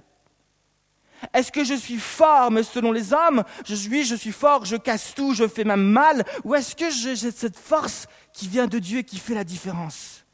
Est-ce 1.32 1.52
que 1.52 1.64
je 1.64 1.74
suis 1.74 1.98
fort, 1.98 2.50
mais 2.50 2.62
selon 2.62 2.92
les 2.92 3.12
hommes, 3.12 3.44
je 3.66 3.74
suis, 3.74 4.04
je 4.04 4.14
suis 4.14 4.32
fort, 4.32 4.64
je 4.64 4.76
casse 4.76 5.14
tout, 5.14 5.34
je 5.34 5.46
fais 5.46 5.64
même 5.64 5.84
mal, 5.84 6.24
ou 6.44 6.54
est-ce 6.54 6.74
que 6.74 6.90
j'ai 6.90 7.16
cette 7.16 7.58
force 7.58 8.06
qui 8.32 8.48
vient 8.48 8.66
de 8.66 8.78
Dieu 8.78 9.00
et 9.00 9.04
qui 9.04 9.18
fait 9.18 9.34
la 9.34 9.44
différence? 9.44 10.24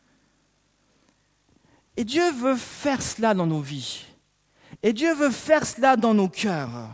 Et 1.97 2.05
Dieu 2.05 2.31
veut 2.33 2.57
faire 2.57 3.03
cela 3.03 3.35
dans 3.35 3.47
nos 3.47 3.61
vies. 3.61 4.05
Et 4.83 4.93
Dieu 4.93 5.15
veut 5.15 5.31
faire 5.31 5.67
cela 5.67 5.97
dans 5.97 6.15
nos 6.15 6.29
cœurs. 6.29 6.91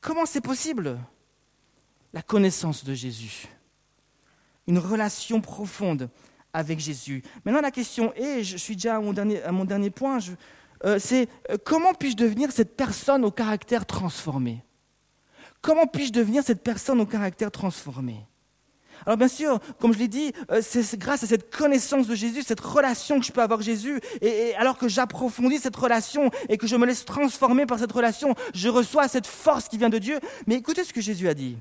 Comment 0.00 0.24
c'est 0.26 0.40
possible? 0.40 0.98
La 2.12 2.22
connaissance 2.22 2.84
de 2.84 2.94
Jésus. 2.94 3.48
Une 4.66 4.78
relation 4.78 5.40
profonde 5.40 6.08
avec 6.52 6.78
Jésus. 6.78 7.22
Maintenant, 7.44 7.60
la 7.60 7.70
question 7.70 8.12
est, 8.14 8.42
je 8.42 8.56
suis 8.56 8.76
déjà 8.76 8.96
à 8.96 9.00
mon 9.00 9.12
dernier, 9.12 9.42
à 9.42 9.52
mon 9.52 9.64
dernier 9.64 9.90
point, 9.90 10.18
euh, 10.84 10.98
c'est 10.98 11.28
euh, 11.50 11.56
comment 11.62 11.92
puis-je 11.92 12.16
devenir 12.16 12.50
cette 12.52 12.76
personne 12.76 13.24
au 13.24 13.30
caractère 13.30 13.86
transformé? 13.86 14.64
Comment 15.60 15.86
puis-je 15.86 16.12
devenir 16.12 16.42
cette 16.42 16.62
personne 16.62 17.00
au 17.00 17.06
caractère 17.06 17.50
transformé? 17.50 18.26
Alors 19.06 19.16
bien 19.16 19.28
sûr, 19.28 19.60
comme 19.78 19.92
je 19.92 19.98
l'ai 19.98 20.08
dit, 20.08 20.32
euh, 20.50 20.60
c'est 20.62 20.98
grâce 20.98 21.22
à 21.22 21.26
cette 21.26 21.54
connaissance 21.54 22.06
de 22.06 22.14
Jésus, 22.14 22.42
cette 22.42 22.60
relation 22.60 23.18
que 23.18 23.26
je 23.26 23.32
peux 23.32 23.42
avoir 23.42 23.58
avec 23.58 23.66
Jésus, 23.66 24.00
et, 24.20 24.54
alors 24.56 24.76
que 24.76 24.88
j'approfondis 24.88 25.58
cette 25.58 25.76
relation 25.76 26.30
et 26.48 26.58
que 26.58 26.66
je 26.66 26.76
me 26.76 26.86
laisse 26.86 27.04
transformer 27.04 27.66
par 27.66 27.78
cette 27.78 27.92
relation, 27.92 28.34
je 28.54 28.68
reçois 28.68 29.08
cette 29.08 29.26
force 29.26 29.68
qui 29.68 29.78
vient 29.78 29.88
de 29.88 29.98
Dieu. 29.98 30.18
Mais 30.46 30.56
écoutez 30.56 30.84
ce 30.84 30.92
que 30.92 31.00
Jésus 31.00 31.28
a 31.28 31.34
dit. 31.34 31.56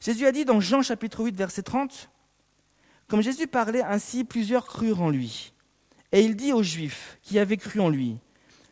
Jésus 0.00 0.26
a 0.26 0.32
dit 0.32 0.44
dans 0.44 0.60
Jean 0.60 0.82
chapitre 0.82 1.24
8, 1.24 1.36
verset 1.36 1.62
30, 1.62 2.10
Comme 3.08 3.22
Jésus 3.22 3.46
parlait 3.46 3.82
ainsi, 3.82 4.24
plusieurs 4.24 4.66
crurent 4.66 5.00
en 5.00 5.10
lui. 5.10 5.52
Et 6.12 6.20
il 6.22 6.36
dit 6.36 6.52
aux 6.52 6.62
Juifs 6.62 7.18
qui 7.22 7.38
avaient 7.38 7.56
cru 7.56 7.80
en 7.80 7.88
lui, 7.88 8.18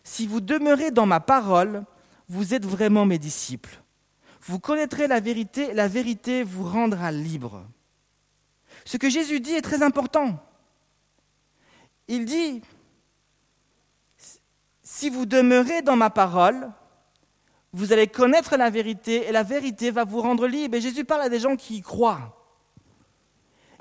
Si 0.04 0.26
vous 0.26 0.40
demeurez 0.40 0.90
dans 0.90 1.06
ma 1.06 1.18
parole, 1.18 1.84
vous 2.28 2.54
êtes 2.54 2.66
vraiment 2.66 3.06
mes 3.06 3.18
disciples. 3.18 3.80
Vous 4.42 4.58
connaîtrez 4.58 5.06
la 5.08 5.20
vérité, 5.20 5.72
la 5.72 5.88
vérité 5.88 6.42
vous 6.42 6.64
rendra 6.64 7.10
libre. 7.10 7.64
Ce 8.84 8.98
que 8.98 9.08
Jésus 9.08 9.40
dit 9.40 9.54
est 9.54 9.62
très 9.62 9.82
important. 9.82 10.38
Il 12.08 12.26
dit, 12.26 12.60
si 14.82 15.08
vous 15.08 15.24
demeurez 15.24 15.80
dans 15.80 15.96
ma 15.96 16.10
parole, 16.10 16.70
vous 17.72 17.92
allez 17.92 18.06
connaître 18.06 18.56
la 18.56 18.68
vérité 18.68 19.26
et 19.26 19.32
la 19.32 19.42
vérité 19.42 19.90
va 19.90 20.04
vous 20.04 20.20
rendre 20.20 20.46
libre. 20.46 20.76
Et 20.76 20.80
Jésus 20.82 21.04
parle 21.04 21.22
à 21.22 21.30
des 21.30 21.40
gens 21.40 21.56
qui 21.56 21.76
y 21.76 21.80
croient. 21.80 22.36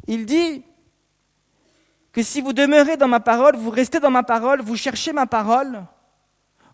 Il 0.08 0.26
dit 0.26 0.64
que 2.14 2.24
si 2.24 2.40
vous 2.40 2.54
demeurez 2.54 2.96
dans 2.96 3.10
ma 3.10 3.20
parole, 3.20 3.58
vous 3.58 3.70
restez 3.70 4.00
dans 4.00 4.12
ma 4.12 4.24
parole, 4.24 4.62
vous 4.62 4.78
cherchez 4.78 5.12
ma 5.12 5.28
parole, 5.28 5.86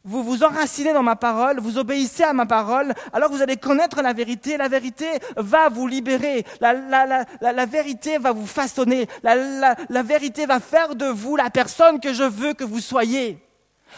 vous 0.05 0.23
vous 0.23 0.43
enracinez 0.43 0.93
dans 0.93 1.03
ma 1.03 1.17
parole, 1.17 1.59
vous 1.59 1.77
obéissez 1.77 2.23
à 2.23 2.33
ma 2.33 2.45
parole, 2.45 2.93
alors 3.12 3.29
vous 3.29 3.41
allez 3.41 3.57
connaître 3.57 4.01
la 4.01 4.13
vérité. 4.13 4.55
La 4.55 4.69
vérité 4.69 5.07
va 5.35 5.67
vous 5.67 5.88
libérer. 5.88 6.45
La, 6.62 6.73
la, 6.73 7.65
vérité 7.65 8.17
va 8.17 8.31
vous 8.31 8.47
façonner. 8.47 9.07
La, 9.23 10.03
vérité 10.03 10.45
va 10.45 10.59
faire 10.59 10.95
de 10.95 11.05
vous 11.05 11.35
la 11.35 11.49
personne 11.49 11.99
que 11.99 12.13
je 12.13 12.23
veux 12.23 12.53
que 12.53 12.63
vous 12.63 12.79
soyez. 12.79 13.39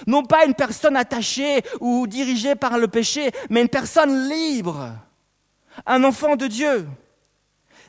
Non 0.07 0.23
pas 0.23 0.45
une 0.45 0.55
personne 0.55 0.95
attachée 0.95 1.61
ou 1.79 2.07
dirigée 2.07 2.55
par 2.55 2.79
le 2.79 2.87
péché, 2.87 3.29
mais 3.49 3.61
une 3.61 3.69
personne 3.69 4.27
libre. 4.27 4.89
Un 5.85 6.03
enfant 6.03 6.35
de 6.35 6.47
Dieu. 6.47 6.87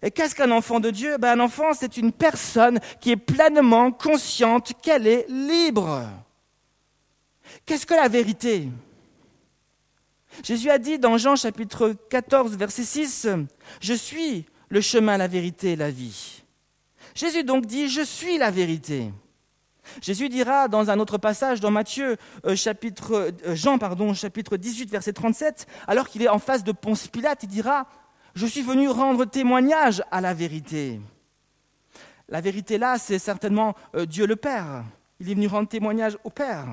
Et 0.03 0.11
qu'est-ce 0.11 0.35
qu'un 0.35 0.51
enfant 0.51 0.81
de 0.81 0.91
Dieu? 0.91 1.17
Ben, 1.17 1.39
Un 1.39 1.45
enfant, 1.45 1.73
c'est 1.73 1.97
une 1.97 2.13
personne 2.13 2.79
qui 3.01 3.13
est 3.13 3.17
pleinement 3.17 3.91
consciente 3.93 4.73
qu'elle 4.83 5.07
est 5.07 5.27
libre. 5.29 6.03
Qu'est-ce 7.67 7.87
que 7.87 7.95
la 7.95 8.09
vérité? 8.09 8.69
Jésus 10.43 10.71
a 10.71 10.79
dit 10.79 10.99
dans 10.99 11.19
Jean 11.19 11.37
chapitre 11.37 11.95
14, 12.11 12.57
verset 12.57 12.85
6, 12.85 13.29
Je 13.81 13.95
suis 13.95 14.47
le 14.69 14.81
chemin, 14.81 15.19
la 15.19 15.29
vérité 15.29 15.77
la 15.77 15.91
vie. 15.91 16.43
Jésus 17.15 17.45
donc 17.45 17.67
dit, 17.67 17.89
Je 17.89 18.03
suis 18.03 18.39
la 18.39 18.51
vérité. 18.51 19.13
Jésus 20.01 20.29
dira 20.29 20.69
dans 20.69 20.91
un 20.91 20.99
autre 20.99 21.19
passage, 21.19 21.61
dans 21.61 21.71
Matthieu, 21.71 22.17
euh, 22.47 22.57
chapitre, 22.57 23.33
euh, 23.47 23.55
Jean, 23.55 23.79
pardon, 23.79 24.15
chapitre 24.15 24.57
18, 24.57 24.91
verset 24.91 25.13
37, 25.13 25.67
alors 25.87 26.09
qu'il 26.09 26.23
est 26.23 26.29
en 26.29 26.39
face 26.39 26.65
de 26.65 26.73
Ponce 26.73 27.09
Pilate, 27.09 27.43
il 27.43 27.49
dira, 27.49 27.87
Je 28.35 28.47
suis 28.47 28.63
venu 28.63 28.89
rendre 28.89 29.25
témoignage 29.25 30.03
à 30.11 30.21
la 30.21 30.35
vérité. 30.35 31.01
La 32.29 32.41
vérité 32.41 32.79
là, 32.79 32.97
c'est 32.97 33.19
certainement 33.19 33.75
euh, 33.95 34.07
Dieu 34.07 34.27
le 34.27 34.37
Père. 34.37 34.85
Il 35.21 35.31
est 35.31 35.35
venu 35.35 35.49
rendre 35.49 35.69
témoignage 35.69 36.17
au 36.25 36.31
Père. 36.31 36.67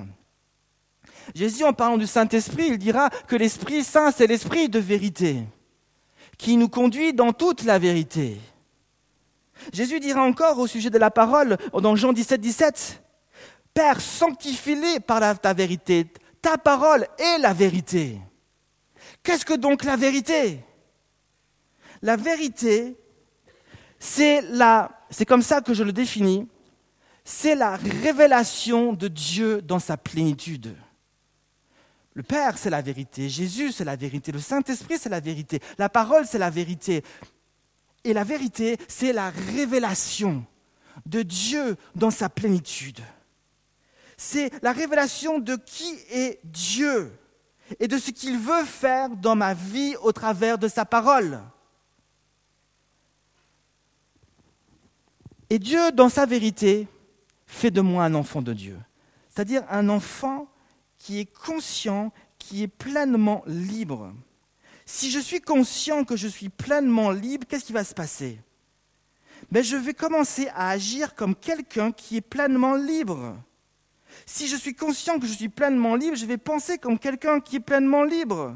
Jésus, 1.35 1.63
en 1.63 1.73
parlant 1.73 1.97
du 1.97 2.07
Saint-Esprit, 2.07 2.67
il 2.69 2.77
dira 2.77 3.09
que 3.27 3.35
l'Esprit 3.35 3.83
Saint, 3.83 4.11
c'est 4.11 4.27
l'Esprit 4.27 4.69
de 4.69 4.79
vérité, 4.79 5.43
qui 6.37 6.57
nous 6.57 6.69
conduit 6.69 7.13
dans 7.13 7.33
toute 7.33 7.63
la 7.63 7.79
vérité. 7.79 8.37
Jésus 9.73 9.99
dira 9.99 10.23
encore 10.23 10.57
au 10.59 10.67
sujet 10.67 10.89
de 10.89 10.97
la 10.97 11.11
parole, 11.11 11.57
dans 11.73 11.95
Jean 11.95 12.13
17, 12.13 12.39
17, 12.39 13.03
Père, 13.73 14.01
sanctifie-les 14.01 14.99
par 14.99 15.39
ta 15.39 15.53
vérité. 15.53 16.07
Ta 16.41 16.57
parole 16.57 17.07
est 17.17 17.37
la 17.39 17.53
vérité. 17.53 18.19
Qu'est-ce 19.23 19.45
que 19.45 19.53
donc 19.53 19.83
la 19.83 19.95
vérité? 19.95 20.59
La 22.01 22.15
vérité, 22.15 22.95
c'est 23.99 24.41
la, 24.41 24.89
c'est 25.09 25.25
comme 25.25 25.41
ça 25.41 25.61
que 25.61 25.73
je 25.73 25.83
le 25.83 25.91
définis, 25.91 26.47
c'est 27.23 27.55
la 27.55 27.75
révélation 27.75 28.93
de 28.93 29.07
Dieu 29.07 29.61
dans 29.61 29.79
sa 29.79 29.97
plénitude. 29.97 30.75
Le 32.13 32.23
Père, 32.23 32.57
c'est 32.57 32.69
la 32.69 32.81
vérité. 32.81 33.29
Jésus, 33.29 33.71
c'est 33.71 33.85
la 33.85 33.95
vérité. 33.95 34.31
Le 34.31 34.39
Saint-Esprit, 34.39 34.97
c'est 34.97 35.09
la 35.09 35.19
vérité. 35.19 35.59
La 35.77 35.89
parole, 35.89 36.25
c'est 36.25 36.37
la 36.37 36.49
vérité. 36.49 37.03
Et 38.03 38.13
la 38.13 38.23
vérité, 38.23 38.77
c'est 38.87 39.13
la 39.13 39.29
révélation 39.29 40.45
de 41.05 41.21
Dieu 41.21 41.77
dans 41.95 42.11
sa 42.11 42.29
plénitude. 42.29 42.99
C'est 44.17 44.51
la 44.61 44.73
révélation 44.73 45.39
de 45.39 45.55
qui 45.55 45.97
est 46.11 46.39
Dieu 46.43 47.11
et 47.79 47.87
de 47.87 47.97
ce 47.97 48.11
qu'il 48.11 48.37
veut 48.37 48.65
faire 48.65 49.09
dans 49.09 49.35
ma 49.35 49.53
vie 49.53 49.95
au 50.01 50.11
travers 50.11 50.57
de 50.57 50.67
sa 50.67 50.85
parole. 50.85 51.39
Et 55.49 55.59
Dieu, 55.59 55.91
dans 55.91 56.09
sa 56.09 56.25
vérité, 56.25 56.87
fait 57.47 57.71
de 57.71 57.81
moi 57.81 58.03
un 58.03 58.13
enfant 58.13 58.41
de 58.41 58.53
Dieu. 58.53 58.77
C'est-à-dire 59.29 59.63
un 59.69 59.89
enfant 59.89 60.47
qui 60.99 61.19
est 61.19 61.25
conscient, 61.25 62.11
qui 62.37 62.61
est 62.63 62.67
pleinement 62.67 63.43
libre. 63.47 64.13
Si 64.85 65.09
je 65.09 65.19
suis 65.19 65.41
conscient 65.41 66.03
que 66.03 66.15
je 66.15 66.27
suis 66.27 66.49
pleinement 66.49 67.09
libre, 67.11 67.47
qu'est-ce 67.47 67.65
qui 67.65 67.73
va 67.73 67.83
se 67.83 67.93
passer? 67.93 68.39
Ben, 69.51 69.63
Je 69.63 69.75
vais 69.75 69.93
commencer 69.93 70.49
à 70.53 70.69
agir 70.69 71.15
comme 71.15 71.35
quelqu'un 71.35 71.91
qui 71.91 72.17
est 72.17 72.21
pleinement 72.21 72.75
libre. 72.75 73.35
Si 74.25 74.47
je 74.47 74.55
suis 74.55 74.75
conscient 74.75 75.19
que 75.19 75.27
je 75.27 75.33
suis 75.33 75.49
pleinement 75.49 75.95
libre, 75.95 76.15
je 76.15 76.25
vais 76.25 76.37
penser 76.37 76.77
comme 76.77 76.99
quelqu'un 76.99 77.39
qui 77.39 77.57
est 77.57 77.61
pleinement 77.61 78.03
libre. 78.03 78.55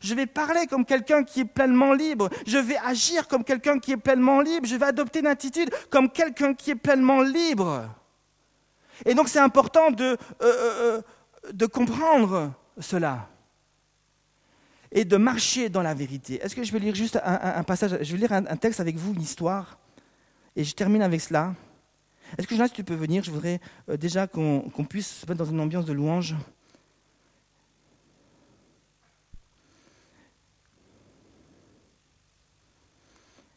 Je 0.00 0.14
vais 0.14 0.26
parler 0.26 0.66
comme 0.66 0.84
quelqu'un 0.84 1.24
qui 1.24 1.40
est 1.40 1.44
pleinement 1.44 1.92
libre. 1.92 2.28
Je 2.46 2.58
vais 2.58 2.76
agir 2.78 3.26
comme 3.28 3.44
quelqu'un 3.44 3.78
qui 3.78 3.92
est 3.92 3.96
pleinement 3.96 4.40
libre. 4.40 4.66
Je 4.66 4.76
vais 4.76 4.86
adopter 4.86 5.20
une 5.20 5.26
attitude 5.26 5.70
comme 5.90 6.10
quelqu'un 6.10 6.54
qui 6.54 6.70
est 6.70 6.76
pleinement 6.76 7.22
libre. 7.22 7.88
Et 9.04 9.14
donc 9.14 9.28
c'est 9.28 9.38
important 9.40 9.90
de, 9.90 10.04
euh, 10.04 10.16
euh, 10.42 10.98
euh, 10.98 11.02
de 11.50 11.66
comprendre 11.66 12.52
cela 12.78 13.28
et 14.92 15.04
de 15.04 15.16
marcher 15.16 15.68
dans 15.68 15.82
la 15.82 15.94
vérité. 15.94 16.40
Est-ce 16.42 16.54
que 16.54 16.62
je 16.62 16.72
vais 16.72 16.78
lire 16.78 16.94
juste 16.94 17.18
un, 17.24 17.62
passage? 17.64 17.98
Je 18.02 18.12
vais 18.12 18.18
lire 18.18 18.32
un, 18.32 18.56
texte 18.56 18.78
avec 18.80 18.96
vous, 18.96 19.14
une 19.14 19.22
histoire, 19.22 19.78
et 20.54 20.64
je 20.64 20.74
termine 20.74 21.02
avec 21.02 21.20
cela. 21.20 21.54
Est-ce 22.36 22.46
que 22.46 22.54
Jonas, 22.54 22.68
tu 22.68 22.84
peux 22.84 22.94
venir? 22.94 23.24
Je 23.24 23.30
voudrais 23.30 23.60
euh, 23.88 23.96
déjà 23.96 24.26
qu'on 24.26 24.86
puisse 24.88 25.20
se 25.20 25.26
mettre 25.26 25.38
dans 25.38 25.50
une 25.50 25.60
ambiance 25.60 25.84
de 25.84 25.92
louange. 25.92 26.34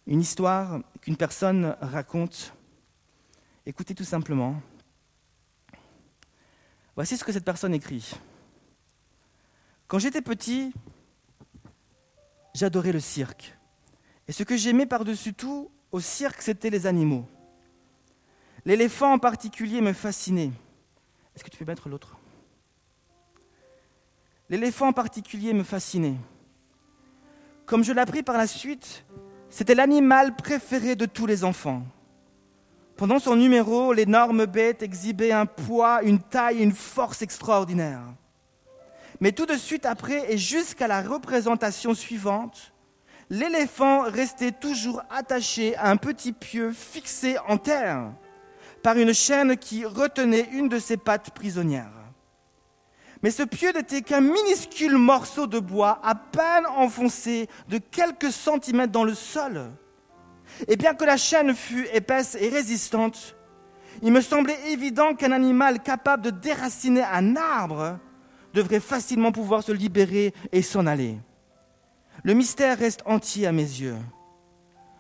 Une 0.08 0.22
histoire 0.22 0.82
qu'une 1.02 1.18
personne 1.18 1.76
raconte. 1.82 2.54
Écoutez 3.66 3.96
tout 3.96 4.04
simplement. 4.04 4.62
Voici 6.96 7.18
ce 7.18 7.24
que 7.24 7.32
cette 7.32 7.46
personne 7.46 7.74
écrit. 7.74 8.14
Quand 9.88 10.00
j'étais 10.00 10.22
petit, 10.22 10.74
j'adorais 12.54 12.94
le 12.94 13.00
cirque. 13.00 13.58
Et 14.28 14.32
ce 14.32 14.44
que 14.44 14.58
j'aimais 14.58 14.86
par-dessus 14.86 15.34
tout 15.34 15.70
au 15.92 16.00
cirque, 16.00 16.42
c'était 16.42 16.70
les 16.70 16.88
animaux. 16.88 17.28
L'éléphant 18.66 19.14
en 19.14 19.20
particulier 19.20 19.82
me 19.82 19.94
fascinait. 19.94 20.52
Est-ce 21.36 21.44
que 21.44 21.50
tu 21.50 21.58
peux 21.58 21.66
mettre 21.66 21.90
l'autre? 21.90 22.18
L'éléphant 24.50 24.88
en 24.88 24.94
particulier 24.94 25.54
me 25.54 25.64
fascinait. 25.64 26.18
Comme 27.66 27.84
je 27.84 27.92
l'appris 27.92 28.24
par 28.24 28.38
la 28.38 28.48
suite, 28.48 29.06
c'était 29.50 29.76
l'animal 29.76 30.36
préféré 30.36 30.96
de 30.96 31.06
tous 31.06 31.26
les 31.26 31.44
enfants. 31.44 31.84
Pendant 32.98 33.20
son 33.20 33.36
numéro, 33.36 33.92
l'énorme 33.92 34.46
bête 34.46 34.82
exhibait 34.82 35.34
un 35.34 35.46
poids, 35.46 36.02
une 36.04 36.20
taille 36.20 36.64
une 36.64 36.72
force 36.72 37.22
extraordinaires. 37.22 38.06
Mais 39.20 39.34
tout 39.34 39.46
de 39.46 39.58
suite 39.58 39.86
après 39.86 40.32
et 40.32 40.38
jusqu'à 40.38 40.88
la 40.88 41.02
représentation 41.02 41.94
suivante, 41.94 42.74
l'éléphant 43.30 44.04
restait 44.04 44.54
toujours 44.54 45.02
attaché 45.10 45.76
à 45.76 45.90
un 45.90 45.98
petit 45.98 46.32
pieu 46.32 46.72
fixé 46.72 47.38
en 47.48 47.58
terre 47.58 48.12
par 48.82 48.98
une 48.98 49.14
chaîne 49.14 49.58
qui 49.58 49.84
retenait 49.84 50.48
une 50.54 50.70
de 50.70 50.80
ses 50.80 50.96
pattes 50.96 51.32
prisonnières. 51.32 51.92
Mais 53.24 53.32
ce 53.32 53.44
pieu 53.44 53.72
n'était 53.74 54.04
qu'un 54.04 54.22
minuscule 54.22 54.98
morceau 54.98 55.48
de 55.48 55.60
bois 55.60 56.00
à 56.04 56.16
peine 56.16 56.66
enfoncé 56.68 57.50
de 57.68 57.78
quelques 57.78 58.32
centimètres 58.32 58.92
dans 58.92 59.04
le 59.04 59.16
sol. 59.16 59.72
Et 60.68 60.76
bien 60.76 60.94
que 60.94 61.06
la 61.06 61.18
chaîne 61.18 61.54
fût 61.54 61.88
épaisse 61.94 62.38
et 62.40 62.50
résistante, 62.50 63.36
il 64.02 64.12
me 64.12 64.22
semblait 64.22 64.72
évident 64.72 65.16
qu'un 65.16 65.32
animal 65.32 65.82
capable 65.82 66.24
de 66.24 66.30
déraciner 66.30 67.04
un 67.04 67.36
arbre 67.36 68.00
devrait 68.54 68.80
facilement 68.80 69.32
pouvoir 69.32 69.64
se 69.64 69.72
libérer 69.72 70.34
et 70.52 70.62
s'en 70.62 70.86
aller. 70.86 71.18
Le 72.24 72.34
mystère 72.34 72.78
reste 72.78 73.02
entier 73.06 73.48
à 73.48 73.52
mes 73.52 73.62
yeux. 73.62 73.98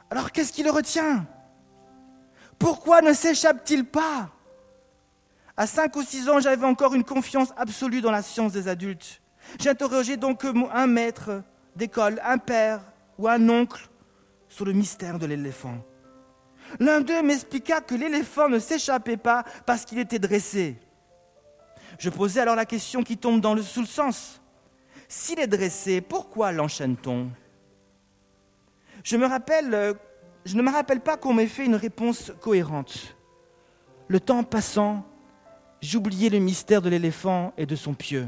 Alors 0.09 0.31
qu'est-ce 0.31 0.53
qui 0.53 0.63
le 0.63 0.71
retient? 0.71 1.25
Pourquoi 2.59 3.01
ne 3.01 3.13
s'échappe-t-il 3.13 3.85
pas? 3.85 4.29
À 5.57 5.67
cinq 5.67 5.95
ou 5.95 6.03
six 6.03 6.29
ans, 6.29 6.39
j'avais 6.39 6.65
encore 6.65 6.93
une 6.93 7.03
confiance 7.03 7.53
absolue 7.57 8.01
dans 8.01 8.11
la 8.11 8.21
science 8.21 8.51
des 8.51 8.67
adultes. 8.67 9.21
J'interrogeais 9.59 10.17
donc 10.17 10.45
un 10.73 10.87
maître 10.87 11.43
d'école, 11.75 12.21
un 12.23 12.37
père 12.37 12.81
ou 13.17 13.27
un 13.27 13.49
oncle 13.49 13.89
sur 14.55 14.63
le 14.63 14.71
mystère 14.71 15.19
de 15.19 15.25
l'éléphant. 15.25 15.75
L'un 16.79 17.01
d'eux 17.01 17.21
m'expliqua 17.21 17.81
que 17.81 17.93
l'éléphant 17.93 18.47
ne 18.47 18.57
s'échappait 18.57 19.17
pas 19.17 19.43
parce 19.65 19.83
qu'il 19.83 19.99
était 19.99 20.17
dressé. 20.17 20.77
Je 21.99 22.09
posais 22.09 22.39
alors 22.39 22.55
la 22.55 22.65
question 22.65 23.03
qui 23.03 23.17
tombe 23.17 23.41
dans 23.41 23.53
le, 23.53 23.61
sous 23.61 23.81
le 23.81 23.85
sens. 23.85 24.41
S'il 25.09 25.41
est 25.41 25.47
dressé, 25.47 25.99
pourquoi 25.99 26.53
l'enchaîne-t-on? 26.53 27.31
Je, 29.03 29.17
euh, 29.17 29.93
je 30.45 30.55
ne 30.55 30.61
me 30.61 30.71
rappelle 30.71 31.01
pas 31.01 31.17
qu'on 31.17 31.33
m'ait 31.33 31.47
fait 31.47 31.65
une 31.65 31.75
réponse 31.75 32.31
cohérente. 32.39 33.17
Le 34.07 34.21
temps 34.21 34.45
passant, 34.45 35.05
j'oubliais 35.81 36.29
le 36.29 36.39
mystère 36.39 36.81
de 36.81 36.87
l'éléphant 36.87 37.51
et 37.57 37.65
de 37.65 37.75
son 37.75 37.93
pieu. 37.93 38.25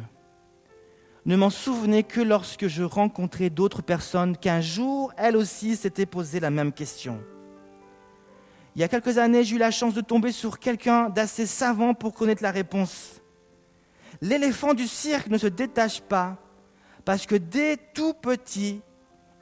Ne 1.27 1.35
m'en 1.35 1.49
souvenais 1.49 2.03
que 2.03 2.21
lorsque 2.21 2.67
je 2.67 2.83
rencontrais 2.83 3.49
d'autres 3.49 3.81
personnes 3.81 4.37
qu'un 4.37 4.61
jour, 4.61 5.11
elles 5.17 5.35
aussi, 5.35 5.75
s'étaient 5.75 6.05
posé 6.05 6.39
la 6.39 6.49
même 6.49 6.71
question. 6.71 7.21
Il 8.73 8.79
y 8.79 8.83
a 8.85 8.87
quelques 8.87 9.17
années, 9.17 9.43
j'ai 9.43 9.57
eu 9.57 9.59
la 9.59 9.69
chance 9.69 9.93
de 9.93 9.99
tomber 9.99 10.31
sur 10.31 10.57
quelqu'un 10.57 11.09
d'assez 11.09 11.45
savant 11.45 11.93
pour 11.93 12.13
connaître 12.13 12.41
la 12.41 12.51
réponse. 12.51 13.21
L'éléphant 14.21 14.73
du 14.73 14.87
cirque 14.87 15.27
ne 15.27 15.37
se 15.37 15.47
détache 15.47 15.99
pas 15.99 16.37
parce 17.03 17.25
que 17.25 17.35
dès 17.35 17.75
tout 17.75 18.13
petit, 18.13 18.79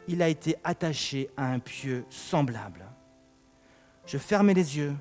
il 0.08 0.24
a 0.24 0.28
été 0.28 0.56
attaché 0.64 1.30
à 1.38 1.52
un 1.52 1.60
pieu 1.60 2.06
semblable. 2.10 2.84
Je 4.08 4.18
fermais 4.18 4.56
les 4.56 4.78
yeux 4.78 4.96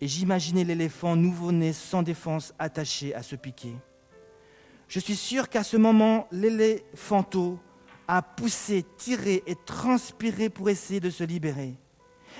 et 0.00 0.08
j'imaginais 0.08 0.64
l'éléphant 0.64 1.14
nouveau-né 1.14 1.74
sans 1.74 2.02
défense 2.02 2.54
attaché 2.58 3.14
à 3.14 3.22
ce 3.22 3.36
piquet. 3.36 3.74
Je 4.90 4.98
suis 4.98 5.14
sûr 5.14 5.48
qu'à 5.48 5.62
ce 5.62 5.76
moment, 5.76 6.26
l'éléphanto 6.32 7.60
a 8.08 8.22
poussé, 8.22 8.84
tiré 8.98 9.44
et 9.46 9.54
transpiré 9.54 10.50
pour 10.50 10.68
essayer 10.68 10.98
de 10.98 11.10
se 11.10 11.22
libérer. 11.22 11.74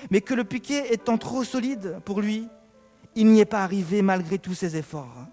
Mais 0.09 0.19
que 0.19 0.33
le 0.33 0.43
piquet 0.43 0.93
étant 0.93 1.17
trop 1.17 1.45
solide 1.45 2.01
pour 2.03 2.19
lui, 2.19 2.49
il 3.15 3.27
n'y 3.27 3.39
est 3.39 3.45
pas 3.45 3.63
arrivé 3.63 4.01
malgré 4.01 4.37
tous 4.37 4.53
ses 4.53 4.75
efforts. 4.75 5.27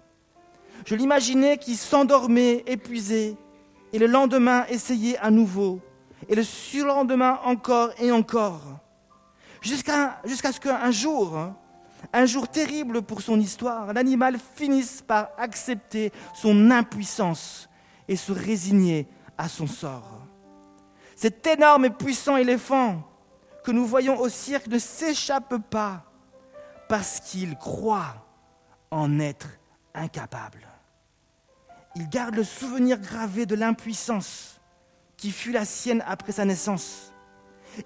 Je 0.85 0.95
l'imaginais 0.95 1.57
qui 1.57 1.75
s'endormait 1.75 2.63
épuisé, 2.67 3.35
et 3.91 3.99
le 3.99 4.07
lendemain 4.07 4.65
essayait 4.69 5.17
à 5.17 5.29
nouveau, 5.29 5.81
et 6.29 6.35
le 6.35 6.43
surlendemain 6.43 7.41
encore 7.43 7.89
et 7.99 8.13
encore, 8.13 8.79
jusqu'à 9.61 10.21
ce 10.23 10.59
qu'un 10.61 10.91
jour, 10.91 11.37
un 12.13 12.25
jour 12.25 12.47
terrible 12.47 13.01
pour 13.01 13.21
son 13.21 13.39
histoire, 13.39 13.93
l'animal 13.93 14.37
finisse 14.55 15.01
par 15.01 15.29
accepter 15.37 16.11
son 16.33 16.71
impuissance 16.71 17.69
et 18.07 18.15
se 18.15 18.31
résigner 18.31 19.07
à 19.37 19.47
son 19.47 19.67
sort. 19.67 20.25
Cet 21.15 21.45
énorme 21.47 21.85
et 21.85 21.89
puissant 21.89 22.37
éléphant 22.37 23.03
que 23.63 23.71
nous 23.71 23.85
voyons 23.85 24.19
au 24.19 24.29
cirque 24.29 24.67
ne 24.67 24.79
s'échappe 24.79 25.55
pas 25.69 26.05
parce 26.87 27.19
qu'il 27.19 27.55
croit 27.57 28.25
en 28.89 29.19
être 29.19 29.49
incapable. 29.93 30.67
Il 31.95 32.07
garde 32.09 32.35
le 32.35 32.43
souvenir 32.43 32.99
gravé 32.99 33.45
de 33.45 33.55
l'impuissance 33.55 34.59
qui 35.17 35.31
fut 35.31 35.51
la 35.51 35.65
sienne 35.65 36.03
après 36.07 36.31
sa 36.31 36.45
naissance. 36.45 37.13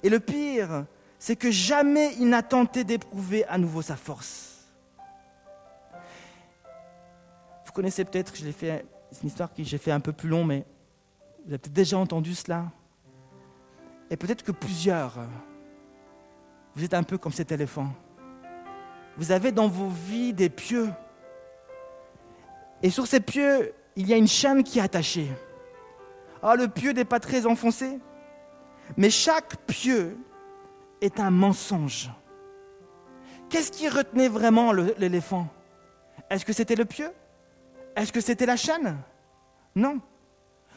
Et 0.04 0.10
le 0.10 0.20
pire, 0.20 0.86
c'est 1.24 1.38
que 1.38 1.52
jamais 1.52 2.14
il 2.20 2.28
n'a 2.28 2.44
tenté 2.44 2.84
d'éprouver 2.84 3.46
à 3.46 3.58
nouveau 3.58 3.82
sa 3.82 3.96
force. 3.96 4.68
Vous 7.66 7.72
connaissez 7.72 8.04
peut-être, 8.04 8.36
je 8.36 8.44
l'ai 8.44 8.52
fait, 8.52 8.86
c'est 9.10 9.22
une 9.22 9.30
histoire 9.30 9.54
que 9.54 9.64
j'ai 9.64 9.78
fait 9.78 9.92
un 9.92 10.02
peu 10.02 10.12
plus 10.12 10.28
long, 10.28 10.44
mais 10.44 10.66
vous 11.46 11.52
avez 11.52 11.60
peut-être 11.60 11.72
déjà 11.72 11.98
entendu 11.98 12.36
cela. 12.36 12.66
Et 14.10 14.18
peut-être 14.18 14.44
que 14.44 14.52
plusieurs, 14.52 15.14
vous 16.76 16.84
êtes 16.84 16.94
un 16.94 17.04
peu 17.04 17.18
comme 17.18 17.32
cet 17.32 17.54
éléphant. 17.54 17.88
Vous 19.16 19.32
avez 19.32 19.54
dans 19.54 19.70
vos 19.70 19.88
vies 19.88 20.34
des 20.34 20.50
pieux. 20.50 20.90
Et 22.82 22.90
sur 22.90 23.08
ces 23.08 23.22
pieux, 23.22 23.74
il 23.96 24.10
y 24.10 24.14
a 24.14 24.18
une 24.18 24.28
chaîne 24.28 24.62
qui 24.62 24.80
est 24.80 24.82
attachée. 24.82 25.32
Ah, 26.42 26.58
le 26.58 26.68
pieu 26.68 26.92
n'est 26.92 27.06
pas 27.06 27.22
très 27.22 27.46
enfoncé, 27.46 27.98
mais 28.98 29.10
chaque 29.10 29.56
pieu 29.68 30.18
est 31.04 31.20
un 31.20 31.30
mensonge. 31.30 32.12
Qu'est-ce 33.50 33.72
qui 33.72 33.88
retenait 33.90 34.28
vraiment 34.28 34.72
l'éléphant? 34.72 35.48
Est-ce 36.30 36.46
que 36.46 36.54
c'était 36.54 36.76
le 36.76 36.86
pieu? 36.86 37.12
Est-ce 37.96 38.12
que 38.12 38.22
c'était 38.22 38.46
la 38.48 38.58
chaîne? 38.58 38.98
Non. 39.76 40.00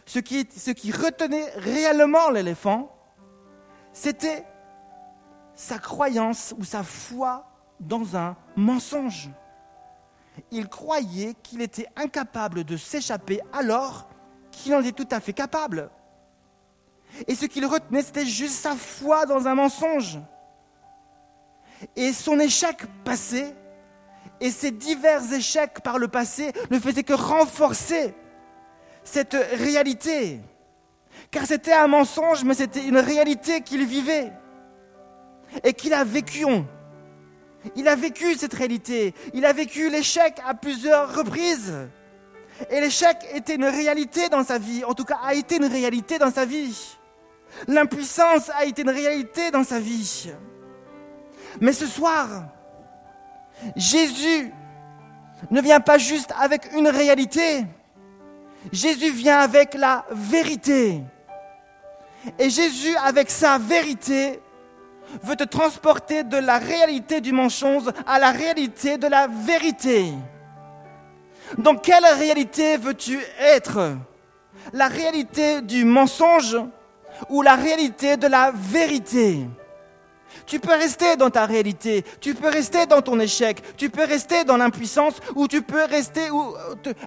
Ce 0.04 0.18
qui, 0.18 0.46
ce 0.54 0.70
qui 0.70 0.92
retenait 0.92 1.50
réellement 1.56 2.30
l'éléphant, 2.30 2.94
c'était 3.92 4.44
sa 5.54 5.78
croyance 5.78 6.54
ou 6.58 6.64
sa 6.64 6.82
foi 6.82 7.46
dans 7.80 8.16
un 8.16 8.36
mensonge 8.56 9.30
il 10.50 10.68
croyait 10.68 11.34
qu'il 11.42 11.60
était 11.62 11.86
incapable 11.96 12.64
de 12.64 12.76
s'échapper 12.76 13.40
alors 13.52 14.08
qu'il 14.50 14.74
en 14.74 14.80
était 14.80 14.92
tout 14.92 15.08
à 15.10 15.20
fait 15.20 15.32
capable. 15.32 15.90
Et 17.26 17.35
ce 17.35 17.46
qu'il 17.46 17.66
retenait, 17.66 18.02
c'était 18.02 18.26
juste 18.26 18.55
sa 18.55 18.74
foi 18.74 19.26
dans 19.26 19.46
un 19.46 19.55
mensonge. 19.55 20.18
Et 21.94 22.12
son 22.12 22.38
échec 22.40 22.79
passé, 23.05 23.55
et 24.40 24.50
ses 24.50 24.70
divers 24.70 25.33
échecs 25.33 25.81
par 25.83 25.98
le 25.98 26.09
passé, 26.09 26.52
ne 26.70 26.79
faisaient 26.79 27.02
que 27.02 27.12
renforcer 27.12 28.14
cette 29.05 29.37
réalité. 29.55 30.40
Car 31.31 31.46
c'était 31.46 31.72
un 31.72 31.87
mensonge, 31.87 32.44
mais 32.44 32.55
c'était 32.55 32.85
une 32.85 32.98
réalité 32.98 33.62
qu'il 33.62 33.87
vivait 33.87 34.33
et 35.64 35.72
qu'il 35.72 35.94
a 35.94 36.05
vécue. 36.05 36.46
Il 37.74 37.88
a 37.88 37.96
vécu 37.96 38.35
cette 38.35 38.55
réalité. 38.55 39.14
Il 39.35 39.44
a 39.44 39.52
vécu 39.52 39.90
l'échec 39.90 40.35
à 40.46 40.55
plusieurs 40.55 41.14
reprises. 41.16 41.74
Et 42.70 42.81
l'échec 42.81 43.16
était 43.35 43.55
une 43.55 43.64
réalité 43.64 44.29
dans 44.29 44.44
sa 44.44 44.59
vie, 44.59 44.83
en 44.85 44.94
tout 44.94 45.05
cas 45.05 45.18
a 45.22 45.35
été 45.35 45.57
une 45.57 45.66
réalité 45.66 46.18
dans 46.18 46.31
sa 46.31 46.46
vie. 46.46 46.95
L'impuissance 47.66 48.51
a 48.51 48.64
été 48.64 48.83
une 48.83 48.90
réalité 48.90 49.51
dans 49.51 49.64
sa 49.64 49.81
vie. 49.81 50.31
Mais 51.61 51.73
ce 51.73 51.87
soir, 51.87 52.29
Jésus 53.75 54.53
ne 55.51 55.61
vient 55.61 55.81
pas 55.81 55.99
juste 55.99 56.33
avec 56.38 56.71
une 56.75 56.88
réalité, 56.88 57.64
Jésus 58.73 59.11
vient 59.11 59.38
avec 59.38 59.75
la 59.75 60.05
vérité. 60.11 61.03
Et 62.38 62.51
Jésus, 62.51 62.95
avec 62.97 63.31
sa 63.31 63.59
vérité, 63.59 64.40
veut 65.23 65.37
te 65.37 65.45
transporter 65.45 66.25
de 66.25 66.37
la 66.37 66.59
réalité 66.59 67.21
du 67.21 67.33
mensonge 67.33 67.85
à 68.07 68.19
la 68.19 68.33
réalité 68.33 68.99
de 68.99 69.07
la 69.07 69.29
vérité. 69.29 70.12
Dans 71.59 71.77
quelle 71.77 72.05
réalité 72.05 72.77
veux-tu 72.77 73.21
être? 73.38 73.97
La 74.73 74.88
réalité 74.88 75.62
du 75.62 75.85
mensonge 75.85 76.57
ou 77.29 77.42
la 77.42 77.55
réalité 77.55 78.16
de 78.16 78.26
la 78.26 78.52
vérité. 78.55 79.46
Tu 80.46 80.61
peux 80.61 80.74
rester 80.74 81.16
dans 81.16 81.31
ta 81.31 81.46
réalité, 81.46 82.05
tu 82.20 82.35
peux 82.35 82.48
rester 82.48 82.87
dans 82.87 83.02
ton 83.02 83.18
échec, 83.18 83.62
tu 83.76 83.90
peux 83.90 84.05
rester 84.05 84.44
dans 84.44 84.57
l'impuissance 84.57 85.14
ou 85.35 85.48
tu 85.48 85.62
peux 85.62 85.85
rester 85.85 86.31
ou 86.31 86.55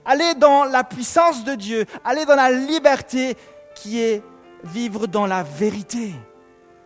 aller 0.04 0.34
dans 0.36 0.66
la 0.66 0.84
puissance 0.84 1.44
de 1.44 1.56
Dieu, 1.56 1.86
aller 2.04 2.26
dans 2.26 2.36
la 2.36 2.52
liberté 2.52 3.38
qui 3.76 4.02
est 4.02 4.24
vivre 4.64 5.08
dans 5.08 5.26
la 5.26 5.44
vérité, 5.44 6.14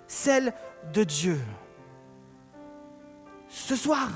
celle 0.07 0.53
de 0.93 1.03
Dieu. 1.03 1.39
Ce 3.47 3.75
soir, 3.75 4.09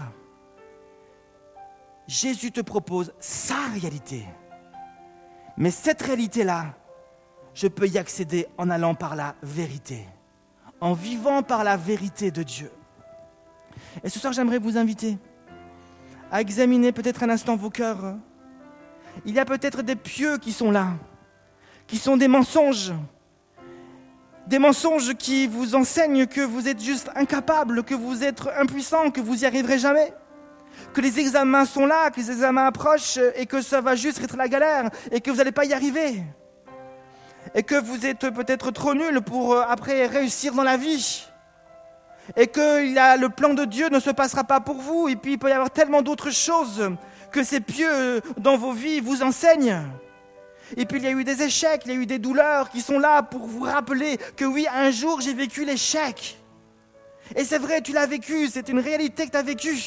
Jésus 2.08 2.52
te 2.52 2.62
propose 2.62 3.14
sa 3.20 3.56
réalité. 3.74 4.26
Mais 5.58 5.72
cette 5.72 6.02
réalité-là, 6.02 6.76
je 7.58 7.68
peux 7.68 7.88
y 7.88 7.98
accéder 7.98 8.46
en 8.60 8.70
allant 8.70 8.94
par 8.94 9.16
la 9.16 9.34
vérité, 9.42 10.06
en 10.80 10.94
vivant 10.94 11.42
par 11.42 11.64
la 11.64 11.76
vérité 11.76 12.30
de 12.30 12.44
Dieu. 12.44 12.72
Et 14.04 14.10
ce 14.10 14.20
soir, 14.20 14.32
j'aimerais 14.32 14.60
vous 14.60 14.78
inviter 14.78 15.18
à 16.32 16.40
examiner 16.40 16.92
peut-être 16.92 17.24
un 17.24 17.30
instant 17.30 17.56
vos 17.56 17.72
cœurs. 17.72 18.16
Il 19.26 19.34
y 19.34 19.40
a 19.40 19.46
peut-être 19.46 19.82
des 19.82 19.96
pieux 19.96 20.38
qui 20.38 20.52
sont 20.52 20.70
là, 20.70 20.90
qui 21.88 21.98
sont 21.98 22.16
des 22.16 22.28
mensonges, 22.28 22.94
des 24.46 24.60
mensonges 24.60 25.16
qui 25.16 25.48
vous 25.48 25.74
enseignent 25.74 26.28
que 26.28 26.42
vous 26.42 26.68
êtes 26.68 26.80
juste 26.80 27.10
incapable, 27.16 27.84
que 27.84 27.96
vous 27.96 28.24
êtes 28.24 28.44
impuissant, 28.56 29.10
que 29.10 29.20
vous 29.20 29.38
n'y 29.38 29.46
arriverez 29.46 29.80
jamais 29.80 30.14
que 30.94 31.02
les 31.02 31.20
examens 31.20 31.66
sont 31.66 31.88
là, 31.88 32.12
que 32.12 32.20
les 32.20 32.30
examens 32.30 32.68
approchent 32.68 33.20
et 33.36 33.48
que 33.48 33.64
ça 33.64 33.82
va 33.82 33.96
juste 33.96 34.22
être 34.22 34.38
la 34.38 34.48
galère 34.48 34.92
et 35.12 35.22
que 35.22 35.32
vous 35.32 35.38
n'allez 35.38 35.52
pas 35.52 35.66
y 35.66 35.74
arriver. 35.74 36.24
Et 37.58 37.64
que 37.64 37.74
vous 37.74 38.06
êtes 38.06 38.30
peut-être 38.30 38.70
trop 38.70 38.94
nul 38.94 39.20
pour 39.22 39.54
euh, 39.54 39.64
après 39.68 40.06
réussir 40.06 40.54
dans 40.54 40.64
la 40.64 40.78
vie. 40.78 41.26
Et 42.36 42.46
que 42.46 43.18
le 43.20 43.30
plan 43.30 43.56
de 43.56 43.66
Dieu 43.66 43.90
ne 43.90 44.00
se 44.00 44.12
passera 44.12 44.44
pas 44.44 44.60
pour 44.60 44.76
vous. 44.76 45.10
Et 45.10 45.16
puis 45.16 45.34
il 45.34 45.40
peut 45.40 45.50
y 45.50 45.54
avoir 45.54 45.72
tellement 45.72 46.04
d'autres 46.04 46.30
choses 46.30 46.92
que 47.32 47.44
ces 47.44 47.60
pieux 47.60 48.22
dans 48.38 48.58
vos 48.58 48.74
vies 48.74 49.00
vous 49.00 49.24
enseignent. 49.24 49.82
Et 50.76 50.86
puis 50.86 51.00
il 51.00 51.06
y 51.06 51.08
a 51.08 51.12
eu 51.12 51.24
des 51.24 51.42
échecs, 51.42 51.82
il 51.86 51.92
y 51.92 51.96
a 51.96 51.98
eu 51.98 52.06
des 52.06 52.20
douleurs 52.20 52.70
qui 52.70 52.82
sont 52.82 53.00
là 53.00 53.24
pour 53.24 53.48
vous 53.48 53.64
rappeler 53.64 54.20
que 54.36 54.46
oui, 54.46 54.68
un 54.72 54.92
jour 54.92 55.20
j'ai 55.20 55.34
vécu 55.34 55.66
l'échec. 55.66 56.38
Et 57.36 57.44
c'est 57.44 57.58
vrai, 57.58 57.82
tu 57.82 57.92
l'as 57.92 58.06
vécu, 58.06 58.48
c'est 58.50 58.70
une 58.70 58.80
réalité 58.80 59.26
que 59.26 59.32
tu 59.32 59.38
as 59.38 59.44
vécue. 59.44 59.82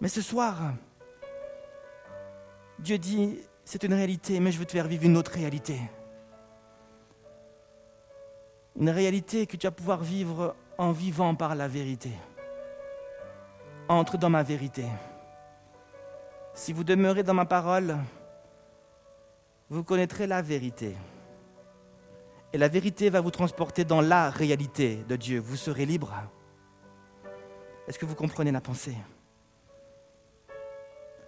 Mais 0.00 0.08
ce 0.08 0.20
soir, 0.20 0.56
Dieu 2.80 2.98
dit, 2.98 3.38
c'est 3.66 3.82
une 3.82 3.94
réalité, 3.94 4.38
mais 4.38 4.52
je 4.52 4.58
veux 4.58 4.64
te 4.64 4.72
faire 4.72 4.86
vivre 4.86 5.04
une 5.04 5.16
autre 5.16 5.32
réalité. 5.32 5.80
Une 8.76 8.90
réalité 8.90 9.46
que 9.46 9.56
tu 9.56 9.66
vas 9.66 9.72
pouvoir 9.72 10.02
vivre 10.04 10.54
en 10.78 10.92
vivant 10.92 11.34
par 11.34 11.56
la 11.56 11.66
vérité. 11.66 12.12
Entre 13.88 14.18
dans 14.18 14.30
ma 14.30 14.44
vérité. 14.44 14.84
Si 16.54 16.72
vous 16.72 16.84
demeurez 16.84 17.24
dans 17.24 17.34
ma 17.34 17.44
parole, 17.44 17.96
vous 19.68 19.82
connaîtrez 19.82 20.28
la 20.28 20.42
vérité. 20.42 20.94
Et 22.52 22.58
la 22.58 22.68
vérité 22.68 23.10
va 23.10 23.20
vous 23.20 23.32
transporter 23.32 23.84
dans 23.84 24.00
la 24.00 24.30
réalité 24.30 25.02
de 25.08 25.16
Dieu. 25.16 25.40
Vous 25.40 25.56
serez 25.56 25.86
libre. 25.86 26.14
Est-ce 27.88 27.98
que 27.98 28.06
vous 28.06 28.14
comprenez 28.14 28.52
la 28.52 28.60
pensée? 28.60 28.96